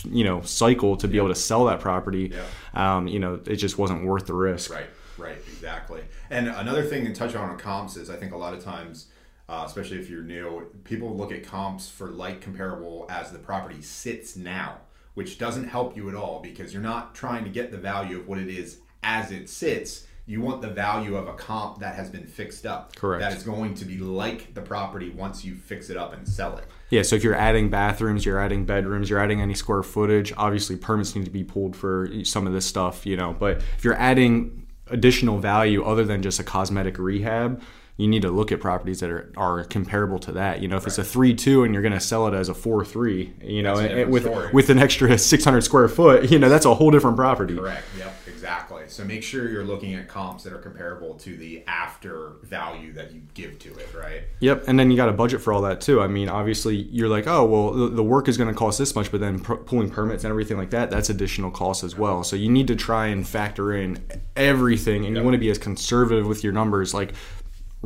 You 0.04 0.24
know, 0.24 0.42
cycle 0.42 0.98
to 0.98 1.08
be 1.08 1.18
able 1.18 1.30
to 1.30 1.36
sell 1.36 1.66
that 1.66 1.80
property. 1.80 2.34
Yeah. 2.34 2.98
Um, 2.98 3.08
you 3.08 3.20
know, 3.20 3.40
it 3.46 3.58
just 3.58 3.78
wasn't 3.78 4.06
worth 4.06 4.26
the 4.26 4.34
risk. 4.34 4.72
Right, 4.74 4.90
right, 5.18 5.38
exactly. 5.48 6.02
And 6.30 6.48
another 6.48 6.84
thing 6.84 7.06
to 7.06 7.14
touch 7.14 7.36
on 7.36 7.50
on 7.50 7.58
comps 7.58 7.98
is 7.98 8.10
I 8.10 8.16
think 8.16 8.34
a 8.34 8.38
lot 8.38 8.54
of 8.54 8.64
times, 8.64 9.08
uh, 9.50 9.64
especially 9.66 9.98
if 9.98 10.10
you're 10.10 10.24
new, 10.24 10.68
people 10.84 11.16
look 11.16 11.32
at 11.32 11.44
comps 11.44 11.90
for 11.90 12.08
like 12.08 12.42
comparable 12.42 13.06
as 13.10 13.32
the 13.32 13.40
property 13.40 13.82
sits 13.82 14.36
now, 14.36 14.78
which 15.14 15.38
doesn't 15.38 15.68
help 15.68 15.96
you 15.96 16.10
at 16.10 16.16
all 16.16 16.40
because 16.42 16.74
you're 16.74 16.82
not 16.82 17.16
trying 17.16 17.44
to 17.44 17.50
get 17.50 17.72
the 17.72 17.78
value 17.78 18.20
of 18.20 18.28
what 18.28 18.40
it 18.40 18.50
is 18.50 18.80
as 19.04 19.32
it 19.32 19.50
sits. 19.50 20.07
You 20.30 20.42
want 20.42 20.62
the 20.62 20.68
value 20.68 21.16
of 21.16 21.30
a 21.30 21.34
comp 21.34 21.80
that 21.80 21.96
has 21.96 22.10
been 22.10 22.28
fixed 22.28 22.66
up. 22.66 22.94
Correct. 22.98 23.22
That 23.22 23.32
is 23.32 23.44
going 23.44 23.76
to 23.76 23.86
be 23.86 23.98
like 23.98 24.54
the 24.54 24.62
property 24.62 25.10
once 25.10 25.46
you 25.46 25.56
fix 25.56 25.90
it 25.90 25.96
up 25.96 26.12
and 26.14 26.28
sell 26.28 26.58
it. 26.58 26.66
Yeah, 26.90 27.04
so 27.04 27.16
if 27.16 27.24
you're 27.24 27.34
adding 27.34 27.70
bathrooms, 27.70 28.26
you're 28.26 28.38
adding 28.38 28.66
bedrooms, 28.66 29.10
you're 29.10 29.20
adding 29.20 29.40
any 29.40 29.54
square 29.54 29.84
footage, 29.84 30.34
obviously 30.36 30.76
permits 30.76 31.16
need 31.16 31.24
to 31.24 31.32
be 31.32 31.46
pulled 31.46 31.78
for 31.78 32.10
some 32.26 32.46
of 32.46 32.52
this 32.52 32.66
stuff, 32.66 33.06
you 33.06 33.16
know. 33.16 33.38
But 33.40 33.62
if 33.78 33.86
you're 33.86 33.98
adding 33.98 34.68
additional 34.88 35.40
value 35.40 35.86
other 35.86 36.04
than 36.04 36.22
just 36.22 36.42
a 36.42 36.44
cosmetic 36.44 37.00
rehab, 37.00 37.62
you 37.98 38.08
need 38.08 38.22
to 38.22 38.30
look 38.30 38.52
at 38.52 38.60
properties 38.62 39.00
that 39.00 39.10
are, 39.10 39.32
are 39.36 39.64
comparable 39.66 40.20
to 40.20 40.32
that. 40.34 40.62
You 40.62 40.68
know, 40.68 40.78
if 40.78 40.86
it's 40.86 41.00
a 41.00 41.04
three 41.04 41.34
two 41.34 41.64
and 41.64 41.74
you're 41.74 41.82
going 41.84 41.94
to 41.94 42.00
sell 42.00 42.28
it 42.28 42.34
as 42.36 42.48
a 42.48 42.54
four 42.54 42.86
three, 42.86 43.34
you 43.42 43.64
know, 43.64 43.76
That's 43.78 43.92
a 43.94 44.02
and- 44.04 44.12
with 44.12 44.24
story. 44.24 44.50
with 44.54 44.70
an 44.70 44.78
extra 44.80 45.18
600 45.18 45.62
square 45.62 45.88
foot, 45.88 46.30
you 46.32 46.38
know, 46.40 46.48
that's 46.50 46.66
a 46.66 46.74
whole 46.76 46.92
different 46.92 47.18
property. 47.18 47.56
Correct. 47.58 47.84
Yep. 47.98 48.14
Exactly. 48.28 48.84
So 48.88 49.04
make 49.04 49.24
sure 49.24 49.50
you're 49.50 49.66
looking 49.66 49.96
at 49.96 50.08
comps 50.08 50.44
that 50.44 50.54
are 50.54 50.60
comparable 50.60 51.16
to 51.16 51.36
the 51.36 51.64
after 51.68 52.34
value 52.44 52.94
that 52.94 53.12
you 53.12 53.22
give 53.34 53.58
to 53.60 53.70
it, 53.74 53.90
right? 53.98 54.22
Yep, 54.40 54.66
and 54.68 54.80
then 54.80 54.90
you 54.92 54.96
got 54.96 55.10
a 55.10 55.14
budget 55.14 55.42
for 55.42 55.52
all 55.52 55.64
that 55.64 55.82
too. 55.82 56.00
I 56.02 56.08
mean, 56.08 56.30
obviously, 56.30 56.76
you're 56.76 57.10
like, 57.10 57.26
oh, 57.28 57.44
well, 57.46 57.72
the, 57.74 57.90
the 57.96 58.04
work 58.04 58.28
is 58.30 58.38
going 58.38 58.48
to 58.50 58.56
cost 58.56 58.78
this 58.78 58.96
much, 58.96 59.12
but 59.12 59.20
then 59.20 59.40
pr- 59.40 59.56
pulling 59.56 59.90
permits 59.90 60.24
and 60.24 60.30
everything 60.30 60.56
like 60.58 60.70
that, 60.70 60.92
that's 60.92 61.10
additional 61.10 61.50
cost 61.52 61.84
as 61.84 61.98
well. 61.98 62.24
So 62.24 62.36
you 62.36 62.48
need 62.50 62.68
to 62.68 62.76
try 62.76 63.08
and 63.08 63.28
factor 63.28 63.74
in 63.74 64.02
everything, 64.36 65.06
and 65.06 65.18
you 65.18 65.24
want 65.24 65.34
to 65.34 65.40
be 65.40 65.50
as 65.50 65.58
conservative 65.58 66.28
with 66.28 66.44
your 66.44 66.54
numbers, 66.54 66.94
like 66.94 67.14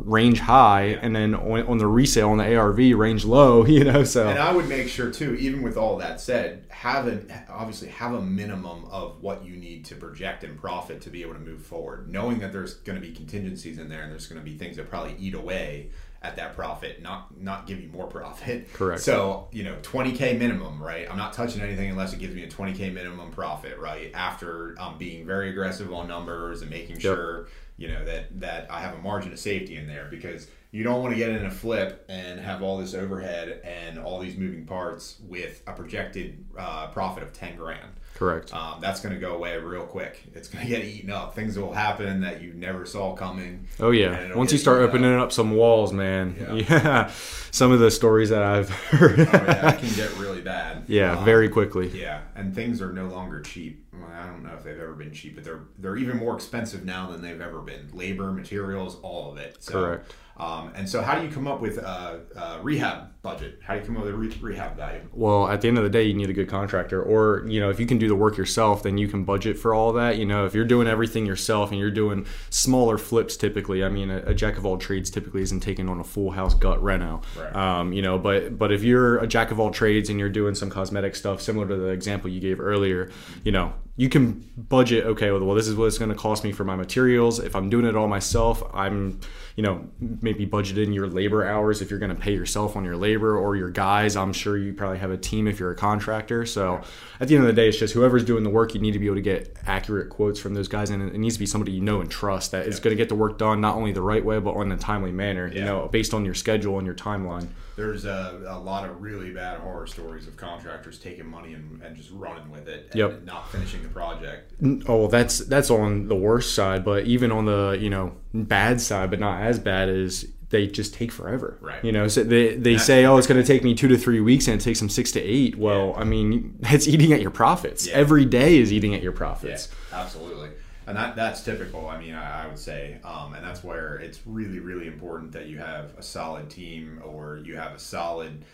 range 0.04 0.40
high, 0.40 0.98
and 1.02 1.14
then 1.14 1.34
on, 1.34 1.62
on 1.66 1.78
the 1.78 1.86
resale 1.86 2.30
on 2.30 2.38
the 2.38 2.56
ARV 2.56 2.78
range 2.98 3.24
low. 3.24 3.66
You 3.72 3.84
know, 3.84 4.04
so 4.04 4.28
And 4.28 4.38
I 4.38 4.52
would 4.52 4.68
make 4.68 4.88
sure 4.88 5.10
too, 5.10 5.34
even 5.36 5.62
with 5.62 5.78
all 5.78 5.96
that 5.96 6.20
said, 6.20 6.66
have 6.68 7.06
an 7.06 7.32
obviously 7.48 7.88
have 7.88 8.12
a 8.12 8.20
minimum 8.20 8.84
of 8.90 9.22
what 9.22 9.44
you 9.46 9.56
need 9.56 9.86
to 9.86 9.94
project 9.94 10.44
and 10.44 10.58
profit 10.60 11.00
to 11.02 11.10
be 11.10 11.22
able 11.22 11.32
to 11.32 11.40
move 11.40 11.62
forward, 11.62 12.10
knowing 12.10 12.38
that 12.40 12.52
there's 12.52 12.74
going 12.74 13.00
to 13.00 13.06
be 13.06 13.14
contingencies 13.14 13.78
in 13.78 13.88
there 13.88 14.02
and 14.02 14.12
there's 14.12 14.26
going 14.26 14.40
to 14.40 14.44
be 14.44 14.58
things 14.58 14.76
that 14.76 14.90
probably 14.90 15.16
eat 15.18 15.32
away 15.34 15.90
at 16.22 16.36
that 16.36 16.54
profit, 16.54 17.02
not 17.02 17.36
not 17.38 17.66
give 17.66 17.80
you 17.80 17.88
more 17.88 18.06
profit. 18.06 18.72
Correct. 18.74 19.02
So 19.02 19.48
you 19.52 19.64
know, 19.64 19.76
20k 19.82 20.38
minimum, 20.38 20.82
right? 20.82 21.10
I'm 21.10 21.16
not 21.16 21.32
touching 21.32 21.60
anything 21.60 21.90
unless 21.90 22.12
it 22.12 22.18
gives 22.18 22.34
me 22.34 22.44
a 22.44 22.48
20k 22.48 22.92
minimum 22.92 23.30
profit, 23.30 23.78
right? 23.78 24.10
After 24.14 24.76
um, 24.78 24.98
being 24.98 25.26
very 25.26 25.50
aggressive 25.50 25.92
on 25.92 26.08
numbers 26.08 26.62
and 26.62 26.70
making 26.70 26.98
sure 26.98 27.48
you 27.76 27.88
know 27.88 28.04
that 28.04 28.40
that 28.40 28.70
I 28.70 28.80
have 28.80 28.94
a 28.94 28.98
margin 28.98 29.32
of 29.32 29.38
safety 29.38 29.76
in 29.76 29.86
there 29.86 30.06
because 30.10 30.46
you 30.72 30.82
don't 30.82 31.00
want 31.02 31.12
to 31.12 31.18
get 31.18 31.28
in 31.30 31.44
a 31.46 31.50
flip 31.50 32.04
and 32.08 32.40
have 32.40 32.62
all 32.62 32.78
this 32.78 32.94
overhead 32.94 33.60
and 33.62 33.98
all 33.98 34.18
these 34.18 34.36
moving 34.36 34.64
parts 34.66 35.20
with 35.28 35.62
a 35.66 35.72
projected 35.72 36.44
uh, 36.58 36.88
profit 36.88 37.22
of 37.22 37.32
10 37.32 37.56
grand. 37.56 37.90
Correct. 38.14 38.52
Um, 38.54 38.78
that's 38.80 39.00
going 39.00 39.14
to 39.14 39.20
go 39.20 39.34
away 39.34 39.56
real 39.58 39.84
quick. 39.84 40.22
It's 40.34 40.46
going 40.48 40.64
to 40.64 40.70
get 40.70 40.84
eaten 40.84 41.10
up. 41.10 41.34
Things 41.34 41.58
will 41.58 41.72
happen 41.72 42.20
that 42.22 42.42
you 42.42 42.52
never 42.54 42.84
saw 42.86 43.14
coming. 43.14 43.66
Oh 43.80 43.90
yeah. 43.90 44.34
Once 44.34 44.52
you 44.52 44.58
start 44.58 44.76
eaten 44.78 44.88
up. 44.88 44.94
opening 44.94 45.14
up 45.18 45.32
some 45.32 45.52
walls, 45.52 45.92
man. 45.92 46.36
Yeah. 46.38 46.52
Yeah. 46.82 47.10
Some 47.50 47.70
of 47.72 47.80
the 47.80 47.90
stories 47.90 48.30
that 48.30 48.42
I've 48.42 48.70
heard. 48.90 49.20
Oh, 49.20 49.22
yeah, 49.24 49.72
can 49.72 49.94
get 49.94 50.16
really 50.18 50.40
bad. 50.40 50.84
yeah, 50.88 51.18
Um, 51.18 51.24
very 51.24 51.48
quickly. 51.50 51.88
Yeah, 51.88 52.22
and 52.34 52.54
things 52.54 52.80
are 52.80 52.92
no 52.92 53.06
longer 53.08 53.40
cheap. 53.40 53.84
Well, 53.92 54.08
I 54.10 54.26
don't 54.26 54.42
know 54.42 54.54
if 54.54 54.64
they've 54.64 54.78
ever 54.78 54.94
been 54.94 55.12
cheap, 55.12 55.34
but 55.34 55.44
they're 55.44 55.60
they're 55.78 55.96
even 55.96 56.16
more 56.16 56.34
expensive 56.34 56.84
now 56.84 57.10
than 57.10 57.20
they've 57.20 57.40
ever 57.40 57.60
been. 57.60 57.90
Labor, 57.92 58.32
materials, 58.32 58.96
all 59.02 59.30
of 59.30 59.38
it. 59.38 59.56
So, 59.62 59.72
Correct. 59.72 60.14
Um, 60.38 60.72
and 60.74 60.88
so, 60.88 61.02
how 61.02 61.18
do 61.18 61.26
you 61.26 61.32
come 61.32 61.46
up 61.46 61.60
with 61.60 61.78
a, 61.78 62.22
a 62.34 62.62
rehab 62.62 63.11
budget? 63.22 63.60
How 63.62 63.74
do 63.74 63.80
you 63.80 63.86
come 63.86 63.96
up 63.96 64.04
with 64.04 64.12
a 64.12 64.16
re- 64.16 64.36
rehab 64.40 64.76
value? 64.76 65.00
Well, 65.12 65.48
at 65.48 65.60
the 65.60 65.68
end 65.68 65.78
of 65.78 65.84
the 65.84 65.90
day, 65.90 66.02
you 66.02 66.14
need 66.14 66.28
a 66.28 66.32
good 66.32 66.48
contractor, 66.48 67.00
or 67.00 67.44
you 67.46 67.60
know, 67.60 67.70
if 67.70 67.78
you 67.78 67.86
can 67.86 67.98
do 67.98 68.08
the 68.08 68.16
work 68.16 68.36
yourself, 68.36 68.82
then 68.82 68.98
you 68.98 69.08
can 69.08 69.24
budget 69.24 69.58
for 69.58 69.74
all 69.74 69.92
that. 69.94 70.18
You 70.18 70.26
know, 70.26 70.44
if 70.44 70.54
you're 70.54 70.64
doing 70.64 70.88
everything 70.88 71.24
yourself 71.24 71.70
and 71.70 71.78
you're 71.78 71.90
doing 71.90 72.26
smaller 72.50 72.98
flips, 72.98 73.36
typically, 73.36 73.84
I 73.84 73.88
mean, 73.88 74.10
a, 74.10 74.18
a 74.18 74.34
jack 74.34 74.58
of 74.58 74.66
all 74.66 74.76
trades 74.76 75.10
typically 75.10 75.42
isn't 75.42 75.60
taking 75.60 75.88
on 75.88 76.00
a 76.00 76.04
full 76.04 76.32
house 76.32 76.54
gut 76.54 76.82
reno. 76.82 77.22
Right. 77.38 77.54
Um, 77.54 77.92
you 77.92 78.02
know, 78.02 78.18
but 78.18 78.58
but 78.58 78.72
if 78.72 78.82
you're 78.82 79.18
a 79.18 79.26
jack 79.26 79.50
of 79.50 79.60
all 79.60 79.70
trades 79.70 80.10
and 80.10 80.18
you're 80.18 80.28
doing 80.28 80.54
some 80.54 80.68
cosmetic 80.68 81.14
stuff, 81.14 81.40
similar 81.40 81.68
to 81.68 81.76
the 81.76 81.88
example 81.88 82.28
you 82.28 82.40
gave 82.40 82.60
earlier, 82.60 83.10
you 83.44 83.52
know, 83.52 83.72
you 84.02 84.08
can 84.08 84.50
budget. 84.56 85.06
Okay, 85.06 85.30
well, 85.30 85.54
this 85.54 85.68
is 85.68 85.76
what 85.76 85.84
it's 85.86 85.96
going 85.96 86.10
to 86.10 86.16
cost 86.16 86.42
me 86.42 86.50
for 86.50 86.64
my 86.64 86.74
materials. 86.74 87.38
If 87.38 87.54
I'm 87.54 87.70
doing 87.70 87.86
it 87.86 87.94
all 87.94 88.08
myself, 88.08 88.60
I'm 88.74 89.20
you 89.56 89.62
know 89.62 89.86
maybe 90.00 90.44
budget 90.44 90.78
in 90.78 90.92
your 90.92 91.06
labor 91.06 91.46
hours 91.46 91.82
if 91.82 91.90
you're 91.90 91.98
going 91.98 92.14
to 92.14 92.20
pay 92.20 92.34
yourself 92.34 92.76
on 92.76 92.84
your 92.84 92.96
labor 92.96 93.36
or 93.36 93.56
your 93.56 93.70
guys 93.70 94.16
i'm 94.16 94.32
sure 94.32 94.56
you 94.56 94.72
probably 94.72 94.98
have 94.98 95.10
a 95.10 95.16
team 95.16 95.46
if 95.46 95.58
you're 95.60 95.70
a 95.70 95.76
contractor 95.76 96.46
so 96.46 96.80
at 97.20 97.28
the 97.28 97.34
end 97.34 97.44
of 97.44 97.48
the 97.48 97.52
day 97.60 97.68
it's 97.68 97.78
just 97.78 97.94
whoever's 97.94 98.24
doing 98.24 98.44
the 98.44 98.50
work 98.50 98.74
you 98.74 98.80
need 98.80 98.92
to 98.92 98.98
be 98.98 99.06
able 99.06 99.16
to 99.16 99.22
get 99.22 99.54
accurate 99.66 100.08
quotes 100.08 100.40
from 100.40 100.54
those 100.54 100.68
guys 100.68 100.90
and 100.90 101.02
it 101.02 101.18
needs 101.18 101.34
to 101.34 101.38
be 101.40 101.46
somebody 101.46 101.72
you 101.72 101.80
know 101.80 102.00
and 102.00 102.10
trust 102.10 102.50
that 102.52 102.66
is 102.66 102.80
going 102.80 102.92
to 102.92 102.96
get 102.96 103.08
the 103.08 103.14
work 103.14 103.38
done 103.38 103.60
not 103.60 103.76
only 103.76 103.92
the 103.92 104.02
right 104.02 104.24
way 104.24 104.38
but 104.38 104.54
in 104.56 104.72
a 104.72 104.76
timely 104.76 105.12
manner 105.12 105.46
you 105.48 105.64
know 105.64 105.88
based 105.88 106.14
on 106.14 106.24
your 106.24 106.34
schedule 106.34 106.78
and 106.78 106.86
your 106.86 106.96
timeline 106.96 107.46
There's 107.76 108.04
a, 108.04 108.42
a 108.48 108.58
lot 108.58 108.88
of 108.88 109.02
really 109.02 109.30
bad 109.32 109.60
horror 109.60 109.86
stories 109.86 110.26
of 110.26 110.36
contractors 110.36 110.98
taking 110.98 111.26
money 111.26 111.54
and, 111.54 111.82
and 111.82 111.96
just 111.96 112.10
running 112.10 112.50
with 112.50 112.68
it 112.68 112.88
and 112.92 112.98
Yep. 112.98 113.24
not 113.24 113.50
finishing 113.50 113.82
the 113.82 113.88
project. 113.92 114.52
Oh, 114.88 115.06
that's 115.08 115.38
that's 115.38 115.70
on 115.70 116.08
the 116.08 116.14
worst 116.16 116.54
side, 116.54 116.84
but 116.84 117.04
even 117.06 117.32
on 117.32 117.44
the 117.46 117.78
you 117.80 117.90
know 117.90 118.14
bad 118.34 118.80
side, 118.80 119.10
but 119.10 119.20
not 119.20 119.42
as 119.42 119.58
bad 119.58 119.88
as 119.88 120.26
they 120.50 120.66
just 120.66 120.92
take 120.94 121.10
forever. 121.10 121.56
Right. 121.60 121.82
You 121.84 121.92
know, 121.92 122.08
so 122.08 122.22
they 122.22 122.54
they 122.56 122.76
say, 122.78 123.04
oh, 123.04 123.16
it's 123.16 123.26
going 123.26 123.40
to 123.40 123.46
take 123.46 123.64
me 123.64 123.74
two 123.74 123.88
to 123.88 123.96
three 123.96 124.20
weeks, 124.20 124.46
and 124.48 124.60
it 124.60 124.64
takes 124.64 124.78
them 124.80 124.88
six 124.88 125.10
to 125.12 125.20
eight. 125.20 125.56
Well, 125.56 125.94
I 125.96 126.04
mean, 126.04 126.58
it's 126.62 126.86
eating 126.86 127.12
at 127.12 127.20
your 127.20 127.30
profits. 127.30 127.86
Yeah. 127.86 127.94
Every 127.94 128.24
day 128.24 128.58
is 128.58 128.72
eating 128.72 128.94
at 128.94 129.02
your 129.02 129.12
Yeah, 129.12 129.18
profits. 129.18 129.68
absolutely. 129.92 130.50
And 130.86 130.96
that, 130.96 131.14
that's 131.14 131.42
typical, 131.44 131.88
I 131.88 131.98
mean, 131.98 132.14
I, 132.14 132.44
I 132.44 132.46
would 132.48 132.58
say. 132.58 132.98
Um, 133.04 133.34
and 133.34 133.44
that's 133.44 133.62
where 133.62 133.96
it's 133.96 134.20
really, 134.26 134.58
really 134.58 134.88
important 134.88 135.30
that 135.32 135.46
you 135.46 135.58
have 135.58 135.96
a 135.96 136.02
solid 136.02 136.50
team 136.50 137.00
or 137.04 137.38
you 137.44 137.56
have 137.56 137.72
a 137.72 137.78
solid 137.78 138.44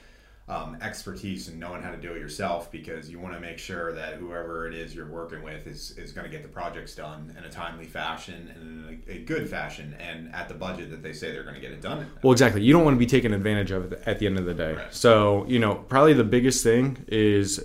um, 0.48 0.78
expertise 0.80 1.48
and 1.48 1.60
knowing 1.60 1.82
how 1.82 1.90
to 1.90 1.96
do 1.96 2.12
it 2.12 2.20
yourself 2.20 2.72
because 2.72 3.10
you 3.10 3.18
want 3.18 3.34
to 3.34 3.40
make 3.40 3.58
sure 3.58 3.92
that 3.92 4.14
whoever 4.14 4.66
it 4.66 4.74
is 4.74 4.94
you're 4.94 5.06
working 5.06 5.42
with 5.42 5.66
is, 5.66 5.90
is 5.98 6.12
going 6.12 6.24
to 6.24 6.30
get 6.30 6.42
the 6.42 6.48
projects 6.48 6.94
done 6.94 7.34
in 7.36 7.44
a 7.44 7.50
timely 7.50 7.84
fashion 7.84 8.50
and 8.54 8.86
in 8.88 9.02
a, 9.08 9.12
a 9.16 9.18
good 9.18 9.48
fashion 9.48 9.94
and 9.98 10.34
at 10.34 10.48
the 10.48 10.54
budget 10.54 10.90
that 10.90 11.02
they 11.02 11.12
say 11.12 11.32
they're 11.32 11.42
going 11.42 11.54
to 11.54 11.60
get 11.60 11.72
it 11.72 11.82
done. 11.82 12.10
Well, 12.22 12.32
exactly. 12.32 12.62
You 12.62 12.72
don't 12.72 12.84
want 12.84 12.94
to 12.94 12.98
be 12.98 13.06
taken 13.06 13.34
advantage 13.34 13.70
of 13.70 13.92
at 14.06 14.18
the 14.18 14.26
end 14.26 14.38
of 14.38 14.46
the 14.46 14.54
day. 14.54 14.74
Right. 14.74 14.94
So, 14.94 15.44
you 15.46 15.58
know, 15.58 15.74
probably 15.74 16.14
the 16.14 16.24
biggest 16.24 16.62
thing 16.62 17.04
is 17.08 17.62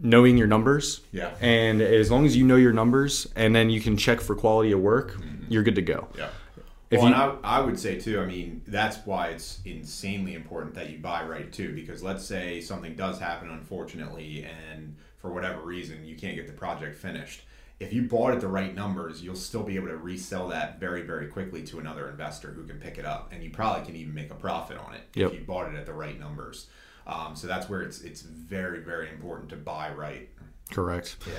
knowing 0.00 0.38
your 0.38 0.46
numbers. 0.46 1.02
Yeah. 1.12 1.34
And 1.40 1.82
as 1.82 2.10
long 2.10 2.24
as 2.24 2.36
you 2.36 2.46
know 2.46 2.56
your 2.56 2.72
numbers 2.72 3.28
and 3.36 3.54
then 3.54 3.68
you 3.68 3.80
can 3.80 3.98
check 3.98 4.20
for 4.20 4.34
quality 4.34 4.72
of 4.72 4.80
work, 4.80 5.16
you're 5.48 5.62
good 5.62 5.74
to 5.74 5.82
go. 5.82 6.08
Yeah. 6.16 6.28
If 6.94 7.00
well, 7.00 7.08
you- 7.08 7.14
and 7.14 7.38
I, 7.44 7.58
I 7.58 7.60
would 7.60 7.78
say 7.78 7.98
too. 7.98 8.20
I 8.20 8.26
mean, 8.26 8.62
that's 8.66 8.98
why 9.06 9.28
it's 9.28 9.60
insanely 9.64 10.34
important 10.34 10.74
that 10.74 10.90
you 10.90 10.98
buy 10.98 11.24
right 11.24 11.52
too. 11.52 11.74
Because 11.74 12.02
let's 12.02 12.24
say 12.24 12.60
something 12.60 12.94
does 12.94 13.18
happen, 13.18 13.50
unfortunately, 13.50 14.44
and 14.44 14.96
for 15.18 15.32
whatever 15.32 15.60
reason 15.62 16.04
you 16.04 16.16
can't 16.16 16.36
get 16.36 16.46
the 16.46 16.52
project 16.52 16.96
finished. 16.96 17.42
If 17.80 17.92
you 17.92 18.02
bought 18.02 18.32
at 18.32 18.40
the 18.40 18.46
right 18.48 18.72
numbers, 18.74 19.22
you'll 19.22 19.34
still 19.34 19.64
be 19.64 19.74
able 19.76 19.88
to 19.88 19.96
resell 19.96 20.48
that 20.48 20.78
very, 20.78 21.02
very 21.02 21.26
quickly 21.26 21.64
to 21.64 21.80
another 21.80 22.08
investor 22.08 22.52
who 22.52 22.64
can 22.64 22.78
pick 22.78 22.98
it 22.98 23.04
up, 23.04 23.30
and 23.32 23.42
you 23.42 23.50
probably 23.50 23.84
can 23.84 23.96
even 23.96 24.14
make 24.14 24.30
a 24.30 24.34
profit 24.36 24.78
on 24.78 24.94
it 24.94 25.02
Yep. 25.14 25.32
if 25.32 25.40
you 25.40 25.44
bought 25.44 25.68
it 25.68 25.76
at 25.76 25.84
the 25.84 25.92
right 25.92 26.18
numbers. 26.18 26.68
Um, 27.06 27.34
so 27.34 27.46
that's 27.48 27.68
where 27.68 27.82
it's 27.82 28.00
it's 28.02 28.22
very, 28.22 28.78
very 28.80 29.08
important 29.10 29.50
to 29.50 29.56
buy 29.56 29.92
right. 29.92 30.28
Correct. 30.70 31.16
Yeah. 31.26 31.32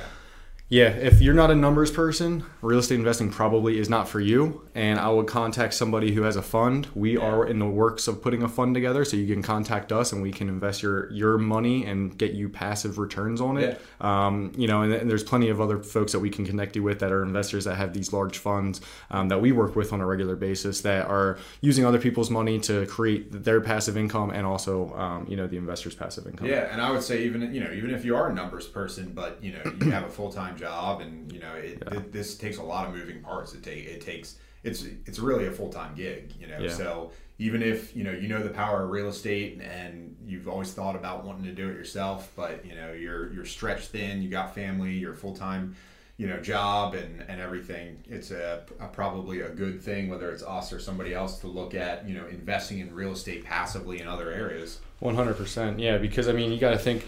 Yeah, 0.68 0.88
if 0.88 1.22
you're 1.22 1.36
not 1.36 1.52
a 1.52 1.56
numbers 1.56 1.92
person, 1.92 2.44
real 2.64 2.80
estate 2.80 2.96
investing 2.96 3.30
probably 3.30 3.78
is 3.78 3.88
not 3.88 4.10
for 4.10 4.20
you. 4.20 4.68
And 4.74 5.00
I 5.00 5.10
would 5.10 5.28
contact 5.28 5.76
somebody 5.76 6.12
who 6.14 6.24
has 6.24 6.36
a 6.38 6.42
fund. 6.42 6.88
We 6.96 7.18
are 7.18 7.46
in 7.46 7.60
the 7.60 7.68
works 7.68 8.08
of 8.08 8.20
putting 8.20 8.42
a 8.42 8.50
fund 8.50 8.74
together, 8.74 9.06
so 9.06 9.16
you 9.16 9.32
can 9.32 9.44
contact 9.44 9.92
us 9.92 10.12
and 10.12 10.24
we 10.24 10.32
can 10.32 10.50
invest 10.50 10.82
your 10.82 11.12
your 11.12 11.38
money 11.38 11.86
and 11.86 12.18
get 12.18 12.32
you 12.32 12.50
passive 12.50 12.98
returns 12.98 13.42
on 13.42 13.58
it. 13.58 13.80
Um, 14.02 14.54
you 14.58 14.68
know, 14.68 14.82
and, 14.82 14.92
and 14.92 15.10
there's 15.10 15.24
plenty 15.24 15.50
of 15.50 15.62
other 15.62 15.84
folks 15.84 16.14
that 16.14 16.20
we 16.20 16.32
can 16.32 16.46
connect 16.46 16.76
you 16.76 16.82
with 16.82 17.00
that 17.00 17.12
are 17.12 17.22
investors 17.22 17.66
that 17.66 17.76
have 17.76 17.94
these 17.94 18.12
large 18.12 18.40
funds 18.40 18.82
um, 19.12 19.30
that 19.30 19.40
we 19.40 19.52
work 19.52 19.76
with 19.76 19.94
on 19.94 20.02
a 20.02 20.06
regular 20.06 20.36
basis 20.36 20.82
that 20.82 21.06
are 21.06 21.38
using 21.62 21.86
other 21.86 22.00
people's 22.00 22.32
money 22.32 22.60
to 22.62 22.88
create 22.88 23.32
their 23.32 23.62
passive 23.62 23.98
income 23.98 24.32
and 24.32 24.48
also, 24.48 24.92
um, 24.96 25.28
you 25.30 25.38
know, 25.38 25.46
the 25.46 25.58
investor's 25.58 25.94
passive 25.94 26.26
income. 26.26 26.48
Yeah, 26.48 26.72
and 26.72 26.82
I 26.82 26.90
would 26.90 27.04
say 27.04 27.24
even 27.24 27.54
you 27.54 27.64
know 27.64 27.72
even 27.72 27.92
if 27.92 28.04
you 28.04 28.16
are 28.16 28.32
a 28.32 28.34
numbers 28.34 28.66
person, 28.66 29.12
but 29.14 29.38
you 29.44 29.52
know 29.52 29.62
you 29.80 29.92
have 29.92 30.04
a 30.04 30.10
full 30.10 30.32
time 30.32 30.55
job, 30.56 31.02
and 31.02 31.32
you 31.32 31.40
know 31.40 31.54
it, 31.54 31.82
th- 31.90 32.04
this 32.12 32.38
takes 32.38 32.58
a 32.58 32.64
lot 32.64 32.88
of 32.88 32.94
moving 32.96 33.22
parts. 33.22 33.54
It 33.54 33.64
take 33.64 33.86
it 33.86 34.02
takes 34.02 34.38
it's 34.64 34.84
it's 35.06 35.20
really 35.20 35.48
a 35.48 35.52
full 35.52 35.70
time 35.72 35.96
gig. 35.96 36.34
You 36.40 36.48
know, 36.48 36.60
Yeah. 36.60 36.70
so 36.70 37.12
even 37.38 37.62
if 37.62 37.96
you 37.96 38.04
know 38.04 38.12
you 38.12 38.28
know 38.28 38.42
the 38.42 38.50
power 38.50 38.84
of 38.84 38.90
real 38.90 39.10
estate 39.10 39.62
and 39.62 40.16
you've 40.26 40.48
always 40.48 40.72
thought 40.74 40.96
about 40.96 41.26
wanting 41.26 41.44
to 41.46 41.52
do 41.52 41.70
it 41.70 41.74
yourself, 41.74 42.32
but 42.36 42.66
you 42.66 42.76
know 42.76 42.92
you're 42.94 43.32
you're 43.34 43.46
stretched 43.46 43.90
thin, 43.90 44.22
you 44.22 44.30
got 44.30 44.56
family, 44.56 44.94
you're 44.94 45.14
full 45.14 45.36
time. 45.36 45.76
You 46.18 46.28
know, 46.28 46.38
job 46.40 46.94
and, 46.94 47.26
and 47.28 47.42
everything. 47.42 48.02
It's 48.08 48.32
a, 48.32 48.64
a 48.80 48.88
probably 48.88 49.42
a 49.42 49.50
good 49.50 49.82
thing, 49.82 50.10
whether 50.10 50.32
it's 50.32 50.44
us 50.44 50.72
or 50.72 50.80
somebody 50.80 51.14
else, 51.14 51.40
to 51.40 51.48
look 51.48 51.76
at. 51.76 52.08
You 52.08 52.16
know, 52.16 52.26
investing 52.28 52.80
in 52.80 52.96
real 52.96 53.12
estate 53.12 53.44
passively 53.44 54.00
in 54.00 54.08
other 54.08 54.32
areas. 54.32 54.80
One 55.00 55.16
hundred 55.16 55.36
percent, 55.36 55.78
yeah. 55.78 55.98
Because 55.98 56.30
I 56.30 56.32
mean, 56.32 56.54
you 56.54 56.58
got 56.58 56.70
to 56.70 56.78
think, 56.78 57.06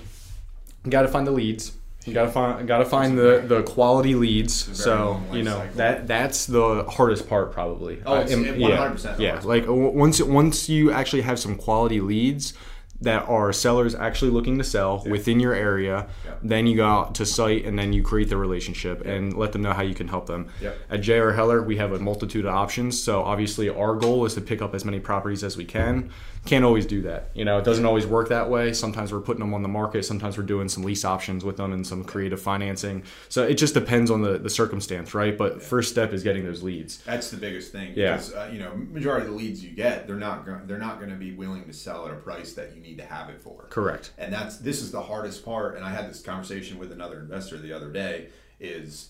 you 0.84 0.92
got 0.92 1.04
to 1.04 1.08
find 1.08 1.26
the 1.26 1.32
leads. 1.32 1.72
You 2.08 2.14
got 2.14 2.26
to 2.26 2.32
find, 2.32 2.68
got 2.68 2.78
to 2.78 2.86
find 2.86 3.18
the, 3.18 3.44
the 3.46 3.64
quality 3.64 4.16
leads. 4.16 4.54
So 4.82 5.22
you 5.34 5.44
know 5.44 5.58
cycle. 5.58 5.76
that 5.76 6.08
that's 6.08 6.46
the 6.46 6.86
hardest 6.86 7.28
part, 7.28 7.52
probably. 7.52 8.02
Oh, 8.06 8.22
it's- 8.22 8.34
Uh, 8.34 8.54
yeah, 8.56 8.90
100% 8.92 9.18
the 9.18 9.24
Yeah, 9.24 9.42
like 9.44 9.66
once 9.68 10.22
once 10.22 10.70
you 10.70 10.92
actually 10.92 11.24
have 11.24 11.38
some 11.38 11.56
quality 11.56 12.00
leads 12.00 12.54
that 13.02 13.28
are 13.30 13.54
sellers 13.54 13.94
actually 13.94 14.32
looking 14.32 14.58
to 14.58 14.64
sell 14.64 15.04
within 15.08 15.40
your 15.40 15.54
area, 15.54 16.08
Yeah. 16.26 16.32
then 16.42 16.66
you 16.66 16.78
go 16.78 16.86
out 16.88 17.14
to 17.16 17.26
site 17.28 17.64
and 17.66 17.78
then 17.78 17.94
you 17.94 18.02
create 18.02 18.30
the 18.30 18.38
relationship 18.38 19.06
and 19.06 19.38
let 19.38 19.52
them 19.52 19.62
know 19.62 19.74
how 19.74 19.84
you 19.84 19.94
can 19.94 20.08
help 20.08 20.26
them. 20.26 20.48
At 20.90 21.02
JR 21.02 21.32
Heller, 21.32 21.62
we 21.62 21.78
have 21.78 21.92
a 21.92 22.00
multitude 22.00 22.46
of 22.46 22.56
options. 22.56 23.00
So 23.02 23.22
obviously, 23.24 23.70
our 23.70 23.96
goal 23.96 24.26
is 24.26 24.34
to 24.34 24.42
pick 24.42 24.62
up 24.64 24.74
as 24.74 24.84
many 24.84 25.00
properties 25.00 25.44
as 25.44 25.56
we 25.58 25.66
can. 25.66 26.10
Can't 26.46 26.64
always 26.64 26.86
do 26.86 27.02
that. 27.02 27.30
You 27.34 27.44
know, 27.44 27.58
it 27.58 27.66
doesn't 27.66 27.86
always 27.86 28.08
work 28.08 28.30
that 28.30 28.50
way. 28.50 28.72
Sometimes 28.72 29.12
we're 29.12 29.20
putting 29.20 29.42
them 29.42 29.54
on 29.54 29.64
the 29.64 29.68
market. 29.68 30.06
Sometimes 30.06 30.38
we're 30.38 30.46
doing 30.46 30.70
some 30.70 30.84
lease 30.84 31.04
options 31.04 31.44
with 31.44 31.58
them 31.58 31.74
and 31.74 31.86
some 31.86 32.06
creative 32.06 32.42
financing. 32.42 33.04
So 33.28 33.44
it 33.44 33.56
just 33.56 33.74
depends 33.74 34.10
on 34.10 34.22
the, 34.22 34.38
the 34.38 34.50
circumstance, 34.50 35.14
right? 35.14 35.38
But 35.38 35.62
first 35.62 35.92
step 35.92 36.14
is 36.14 36.24
getting 36.24 36.46
those 36.46 36.64
leads. 36.64 37.00
That's 37.04 37.30
the 37.32 37.38
biggest 37.38 37.74
thing. 37.74 37.94
Yeah. 37.98 38.14
Because 38.14 38.34
uh, 38.34 38.50
you 38.54 38.60
know, 38.60 38.72
majority 38.92 39.26
of 39.28 39.32
the 39.34 39.38
leads 39.38 39.62
you 39.64 39.72
get, 39.72 40.08
they're 40.08 40.16
not 40.16 40.46
go- 40.46 40.62
they're 40.66 40.78
not 40.78 41.00
going 41.00 41.12
to 41.12 41.18
be 41.18 41.34
willing 41.34 41.66
to 41.66 41.74
sell 41.74 42.06
at 42.08 42.14
a 42.14 42.16
price 42.16 42.54
that 42.54 42.74
you 42.74 42.82
need 42.82 42.87
to 42.96 43.06
have 43.06 43.30
it 43.30 43.42
for. 43.42 43.68
Correct. 43.70 44.12
And 44.18 44.32
that's 44.32 44.58
this 44.58 44.82
is 44.82 44.92
the 44.92 45.02
hardest 45.02 45.44
part. 45.44 45.76
And 45.76 45.86
I 45.86 45.90
had 45.90 46.10
this 46.10 46.22
conversation 46.22 46.80
with 46.80 46.92
another 46.92 47.20
investor 47.20 47.58
the 47.58 47.74
other 47.74 47.92
day. 47.92 48.30
Is 48.60 49.10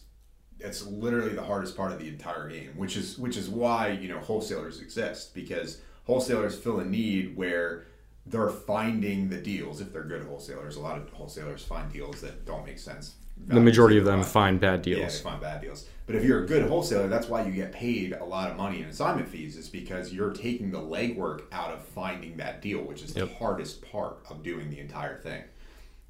it's 0.60 0.86
literally 0.86 1.34
the 1.34 1.44
hardest 1.44 1.78
part 1.78 1.92
of 1.92 2.00
the 2.00 2.08
entire 2.08 2.50
game, 2.50 2.72
which 2.76 2.98
is 2.98 3.18
which 3.18 3.38
is 3.38 3.50
why 3.50 3.90
you 3.90 4.08
know 4.08 4.20
wholesalers 4.20 4.82
exist 4.82 5.36
because 5.36 5.82
wholesalers 6.06 6.58
fill 6.58 6.80
a 6.80 6.86
need 6.86 7.36
where 7.36 7.86
they're 8.26 8.50
finding 8.50 9.30
the 9.30 9.38
deals 9.38 9.80
if 9.80 9.94
they're 9.94 10.04
good 10.04 10.24
wholesalers. 10.24 10.76
A 10.76 10.82
lot 10.82 10.98
of 10.98 11.10
wholesalers 11.10 11.64
find 11.64 11.92
deals 11.92 12.22
that 12.22 12.46
don't 12.46 12.66
make 12.66 12.80
sense. 12.80 13.16
The 13.46 13.62
majority 13.62 13.98
of 13.98 14.06
them 14.06 14.24
find 14.24 14.60
bad 14.60 14.86
yeah, 14.86 14.96
deals. 14.96 15.18
they 15.18 15.24
find 15.24 15.42
bad 15.42 15.62
deals. 15.62 15.88
But 16.06 16.16
if 16.16 16.24
you're 16.24 16.44
a 16.44 16.48
good 16.48 16.68
wholesaler, 16.68 17.08
that's 17.08 17.28
why 17.28 17.46
you 17.46 17.52
get 17.52 17.74
paid 17.74 18.14
a 18.14 18.24
lot 18.24 18.50
of 18.50 18.58
money 18.58 18.82
in 18.82 18.86
assignment 18.86 19.28
fees, 19.28 19.58
is 19.58 19.68
because 19.70 20.14
you're 20.14 20.32
taking 20.32 20.72
the 20.72 20.80
legwork 20.80 21.44
out 21.52 21.72
of 21.72 21.84
finding 21.84 22.38
that 22.38 22.62
deal, 22.62 22.82
which 22.82 23.04
is 23.04 23.14
the 23.14 23.28
hardest 23.28 23.82
part 23.92 24.20
of 24.30 24.42
doing 24.42 24.70
the 24.70 24.80
entire 24.80 25.18
thing. 25.18 25.44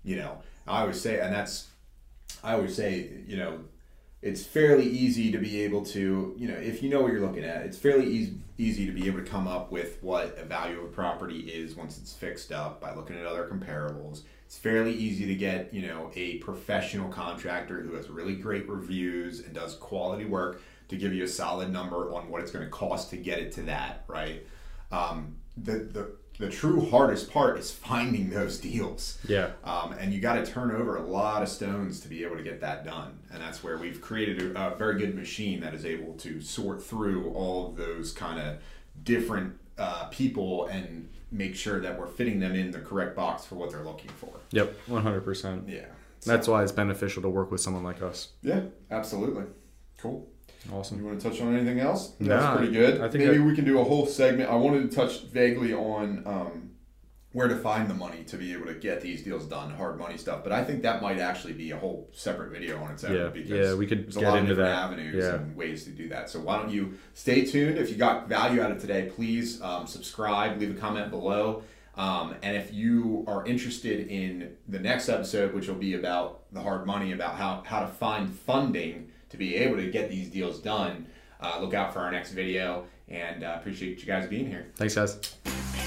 You 0.03 0.17
know, 0.17 0.37
I 0.67 0.81
always 0.81 1.01
say, 1.01 1.19
and 1.19 1.33
that's, 1.33 1.67
I 2.43 2.53
always 2.53 2.75
say, 2.75 3.09
you 3.27 3.37
know, 3.37 3.59
it's 4.21 4.43
fairly 4.45 4.85
easy 4.85 5.31
to 5.31 5.37
be 5.37 5.61
able 5.61 5.85
to, 5.85 6.33
you 6.37 6.47
know, 6.47 6.55
if 6.55 6.81
you 6.81 6.89
know 6.89 7.01
what 7.01 7.11
you're 7.11 7.21
looking 7.21 7.43
at, 7.43 7.61
it's 7.63 7.77
fairly 7.77 8.05
easy, 8.05 8.37
easy 8.57 8.85
to 8.85 8.91
be 8.91 9.07
able 9.07 9.19
to 9.19 9.25
come 9.25 9.47
up 9.47 9.71
with 9.71 9.97
what 10.01 10.37
a 10.37 10.43
value 10.43 10.79
of 10.79 10.85
a 10.85 10.87
property 10.87 11.39
is 11.41 11.75
once 11.75 11.97
it's 11.97 12.13
fixed 12.13 12.51
up 12.51 12.81
by 12.81 12.93
looking 12.93 13.17
at 13.17 13.25
other 13.25 13.47
comparables. 13.47 14.21
It's 14.47 14.57
fairly 14.57 14.93
easy 14.93 15.25
to 15.25 15.35
get, 15.35 15.73
you 15.73 15.85
know, 15.85 16.09
a 16.15 16.37
professional 16.37 17.09
contractor 17.09 17.81
who 17.81 17.95
has 17.95 18.09
really 18.09 18.33
great 18.33 18.69
reviews 18.69 19.41
and 19.41 19.53
does 19.53 19.75
quality 19.75 20.23
work 20.23 20.61
to 20.87 20.95
give 20.95 21.13
you 21.13 21.25
a 21.25 21.27
solid 21.27 21.69
number 21.69 22.13
on 22.13 22.29
what 22.29 22.41
it's 22.41 22.51
going 22.51 22.63
to 22.63 22.71
cost 22.71 23.09
to 23.09 23.17
get 23.17 23.39
it 23.39 23.51
to 23.51 23.63
that, 23.63 24.05
right? 24.07 24.47
Um, 24.89 25.35
the, 25.57 25.79
the 25.79 26.11
the 26.39 26.49
true 26.49 26.87
hardest 26.89 27.31
part 27.31 27.57
is 27.57 27.71
finding 27.71 28.29
those 28.29 28.59
deals. 28.59 29.17
Yeah. 29.27 29.49
Um, 29.63 29.93
and 29.93 30.13
you 30.13 30.21
got 30.21 30.35
to 30.35 30.45
turn 30.45 30.71
over 30.71 30.95
a 30.95 31.01
lot 31.01 31.41
of 31.41 31.49
stones 31.49 31.99
to 32.01 32.07
be 32.07 32.23
able 32.23 32.37
to 32.37 32.43
get 32.43 32.61
that 32.61 32.85
done. 32.85 33.17
And 33.31 33.41
that's 33.41 33.63
where 33.63 33.77
we've 33.77 33.99
created 34.01 34.55
a, 34.55 34.73
a 34.73 34.75
very 34.75 34.99
good 34.99 35.15
machine 35.15 35.61
that 35.61 35.73
is 35.73 35.83
able 35.83 36.13
to 36.13 36.39
sort 36.39 36.83
through 36.83 37.31
all 37.31 37.67
of 37.67 37.75
those 37.75 38.11
kind 38.11 38.39
of 38.39 38.57
different 39.03 39.57
uh, 39.77 40.05
people 40.05 40.67
and 40.67 41.09
make 41.31 41.55
sure 41.55 41.79
that 41.81 41.97
we're 41.99 42.07
fitting 42.07 42.39
them 42.39 42.55
in 42.55 42.71
the 42.71 42.79
correct 42.79 43.15
box 43.15 43.45
for 43.45 43.55
what 43.55 43.69
they're 43.71 43.83
looking 43.83 44.09
for. 44.11 44.29
Yep. 44.51 44.75
One 44.87 45.03
hundred 45.03 45.21
percent. 45.25 45.67
Yeah. 45.67 45.85
That's 46.25 46.47
why 46.47 46.63
it's 46.63 46.71
beneficial 46.71 47.21
to 47.21 47.29
work 47.29 47.51
with 47.51 47.61
someone 47.61 47.83
like 47.83 48.01
us. 48.01 48.29
Yeah, 48.41 48.61
absolutely. 48.91 49.43
Cool. 49.99 50.27
Awesome. 50.73 50.99
You 50.99 51.05
want 51.05 51.21
to 51.21 51.29
touch 51.29 51.39
on 51.41 51.55
anything 51.55 51.79
else? 51.79 52.13
Nah, 52.19 52.37
That's 52.37 52.57
pretty 52.57 52.73
good. 52.73 52.99
I 53.01 53.07
think 53.07 53.23
maybe 53.25 53.37
I- 53.41 53.45
we 53.45 53.55
can 53.55 53.65
do 53.65 53.79
a 53.79 53.83
whole 53.83 54.05
segment. 54.05 54.49
I 54.49 54.55
wanted 54.55 54.89
to 54.89 54.95
touch 54.95 55.21
vaguely 55.25 55.73
on 55.73 56.23
um, 56.25 56.71
where 57.33 57.47
to 57.47 57.55
find 57.57 57.89
the 57.89 57.93
money 57.93 58.23
to 58.23 58.37
be 58.37 58.53
able 58.53 58.65
to 58.65 58.73
get 58.73 59.01
these 59.01 59.21
deals 59.21 59.45
done, 59.45 59.69
hard 59.71 59.99
money 59.99 60.17
stuff. 60.17 60.43
But 60.43 60.53
I 60.53 60.63
think 60.63 60.81
that 60.83 61.01
might 61.01 61.19
actually 61.19 61.53
be 61.53 61.71
a 61.71 61.77
whole 61.77 62.09
separate 62.13 62.51
video 62.51 62.81
on 62.81 62.91
its 62.91 63.03
own. 63.03 63.15
Yeah, 63.15 63.27
because 63.27 63.49
yeah, 63.69 63.73
we 63.75 63.85
could 63.85 64.05
there's 64.05 64.17
a 64.17 64.21
get 64.21 64.29
lot 64.29 64.37
into 64.39 64.51
of 64.51 64.57
different 64.57 64.75
that. 64.75 64.83
avenues 64.83 65.23
Yeah. 65.23 65.35
and 65.35 65.55
ways 65.55 65.83
to 65.83 65.91
do 65.91 66.07
that. 66.09 66.29
So 66.29 66.39
why 66.39 66.57
don't 66.57 66.71
you 66.71 66.97
stay 67.13 67.45
tuned? 67.45 67.77
If 67.77 67.89
you 67.89 67.95
got 67.97 68.27
value 68.29 68.61
out 68.61 68.71
of 68.71 68.79
today, 68.79 69.11
please 69.13 69.61
um, 69.61 69.85
subscribe, 69.87 70.59
leave 70.59 70.71
a 70.75 70.79
comment 70.79 71.11
below. 71.11 71.63
Um, 71.95 72.35
and 72.43 72.55
if 72.55 72.73
you 72.73 73.25
are 73.27 73.45
interested 73.45 74.07
in 74.07 74.55
the 74.67 74.79
next 74.79 75.09
episode, 75.09 75.53
which 75.53 75.67
will 75.67 75.75
be 75.75 75.95
about 75.95 76.43
the 76.53 76.61
hard 76.61 76.85
money, 76.85 77.11
about 77.11 77.35
how, 77.35 77.63
how 77.65 77.81
to 77.81 77.87
find 77.87 78.33
funding 78.33 79.11
to 79.29 79.37
be 79.37 79.55
able 79.57 79.75
to 79.77 79.89
get 79.91 80.09
these 80.09 80.29
deals 80.29 80.59
done, 80.59 81.07
uh, 81.41 81.59
look 81.59 81.73
out 81.73 81.93
for 81.93 81.99
our 81.99 82.11
next 82.11 82.31
video. 82.31 82.85
And 83.09 83.43
uh, 83.43 83.55
appreciate 83.59 83.99
you 83.99 84.05
guys 84.05 84.27
being 84.27 84.47
here. 84.47 84.67
Thanks, 84.75 84.95
guys. 84.95 85.86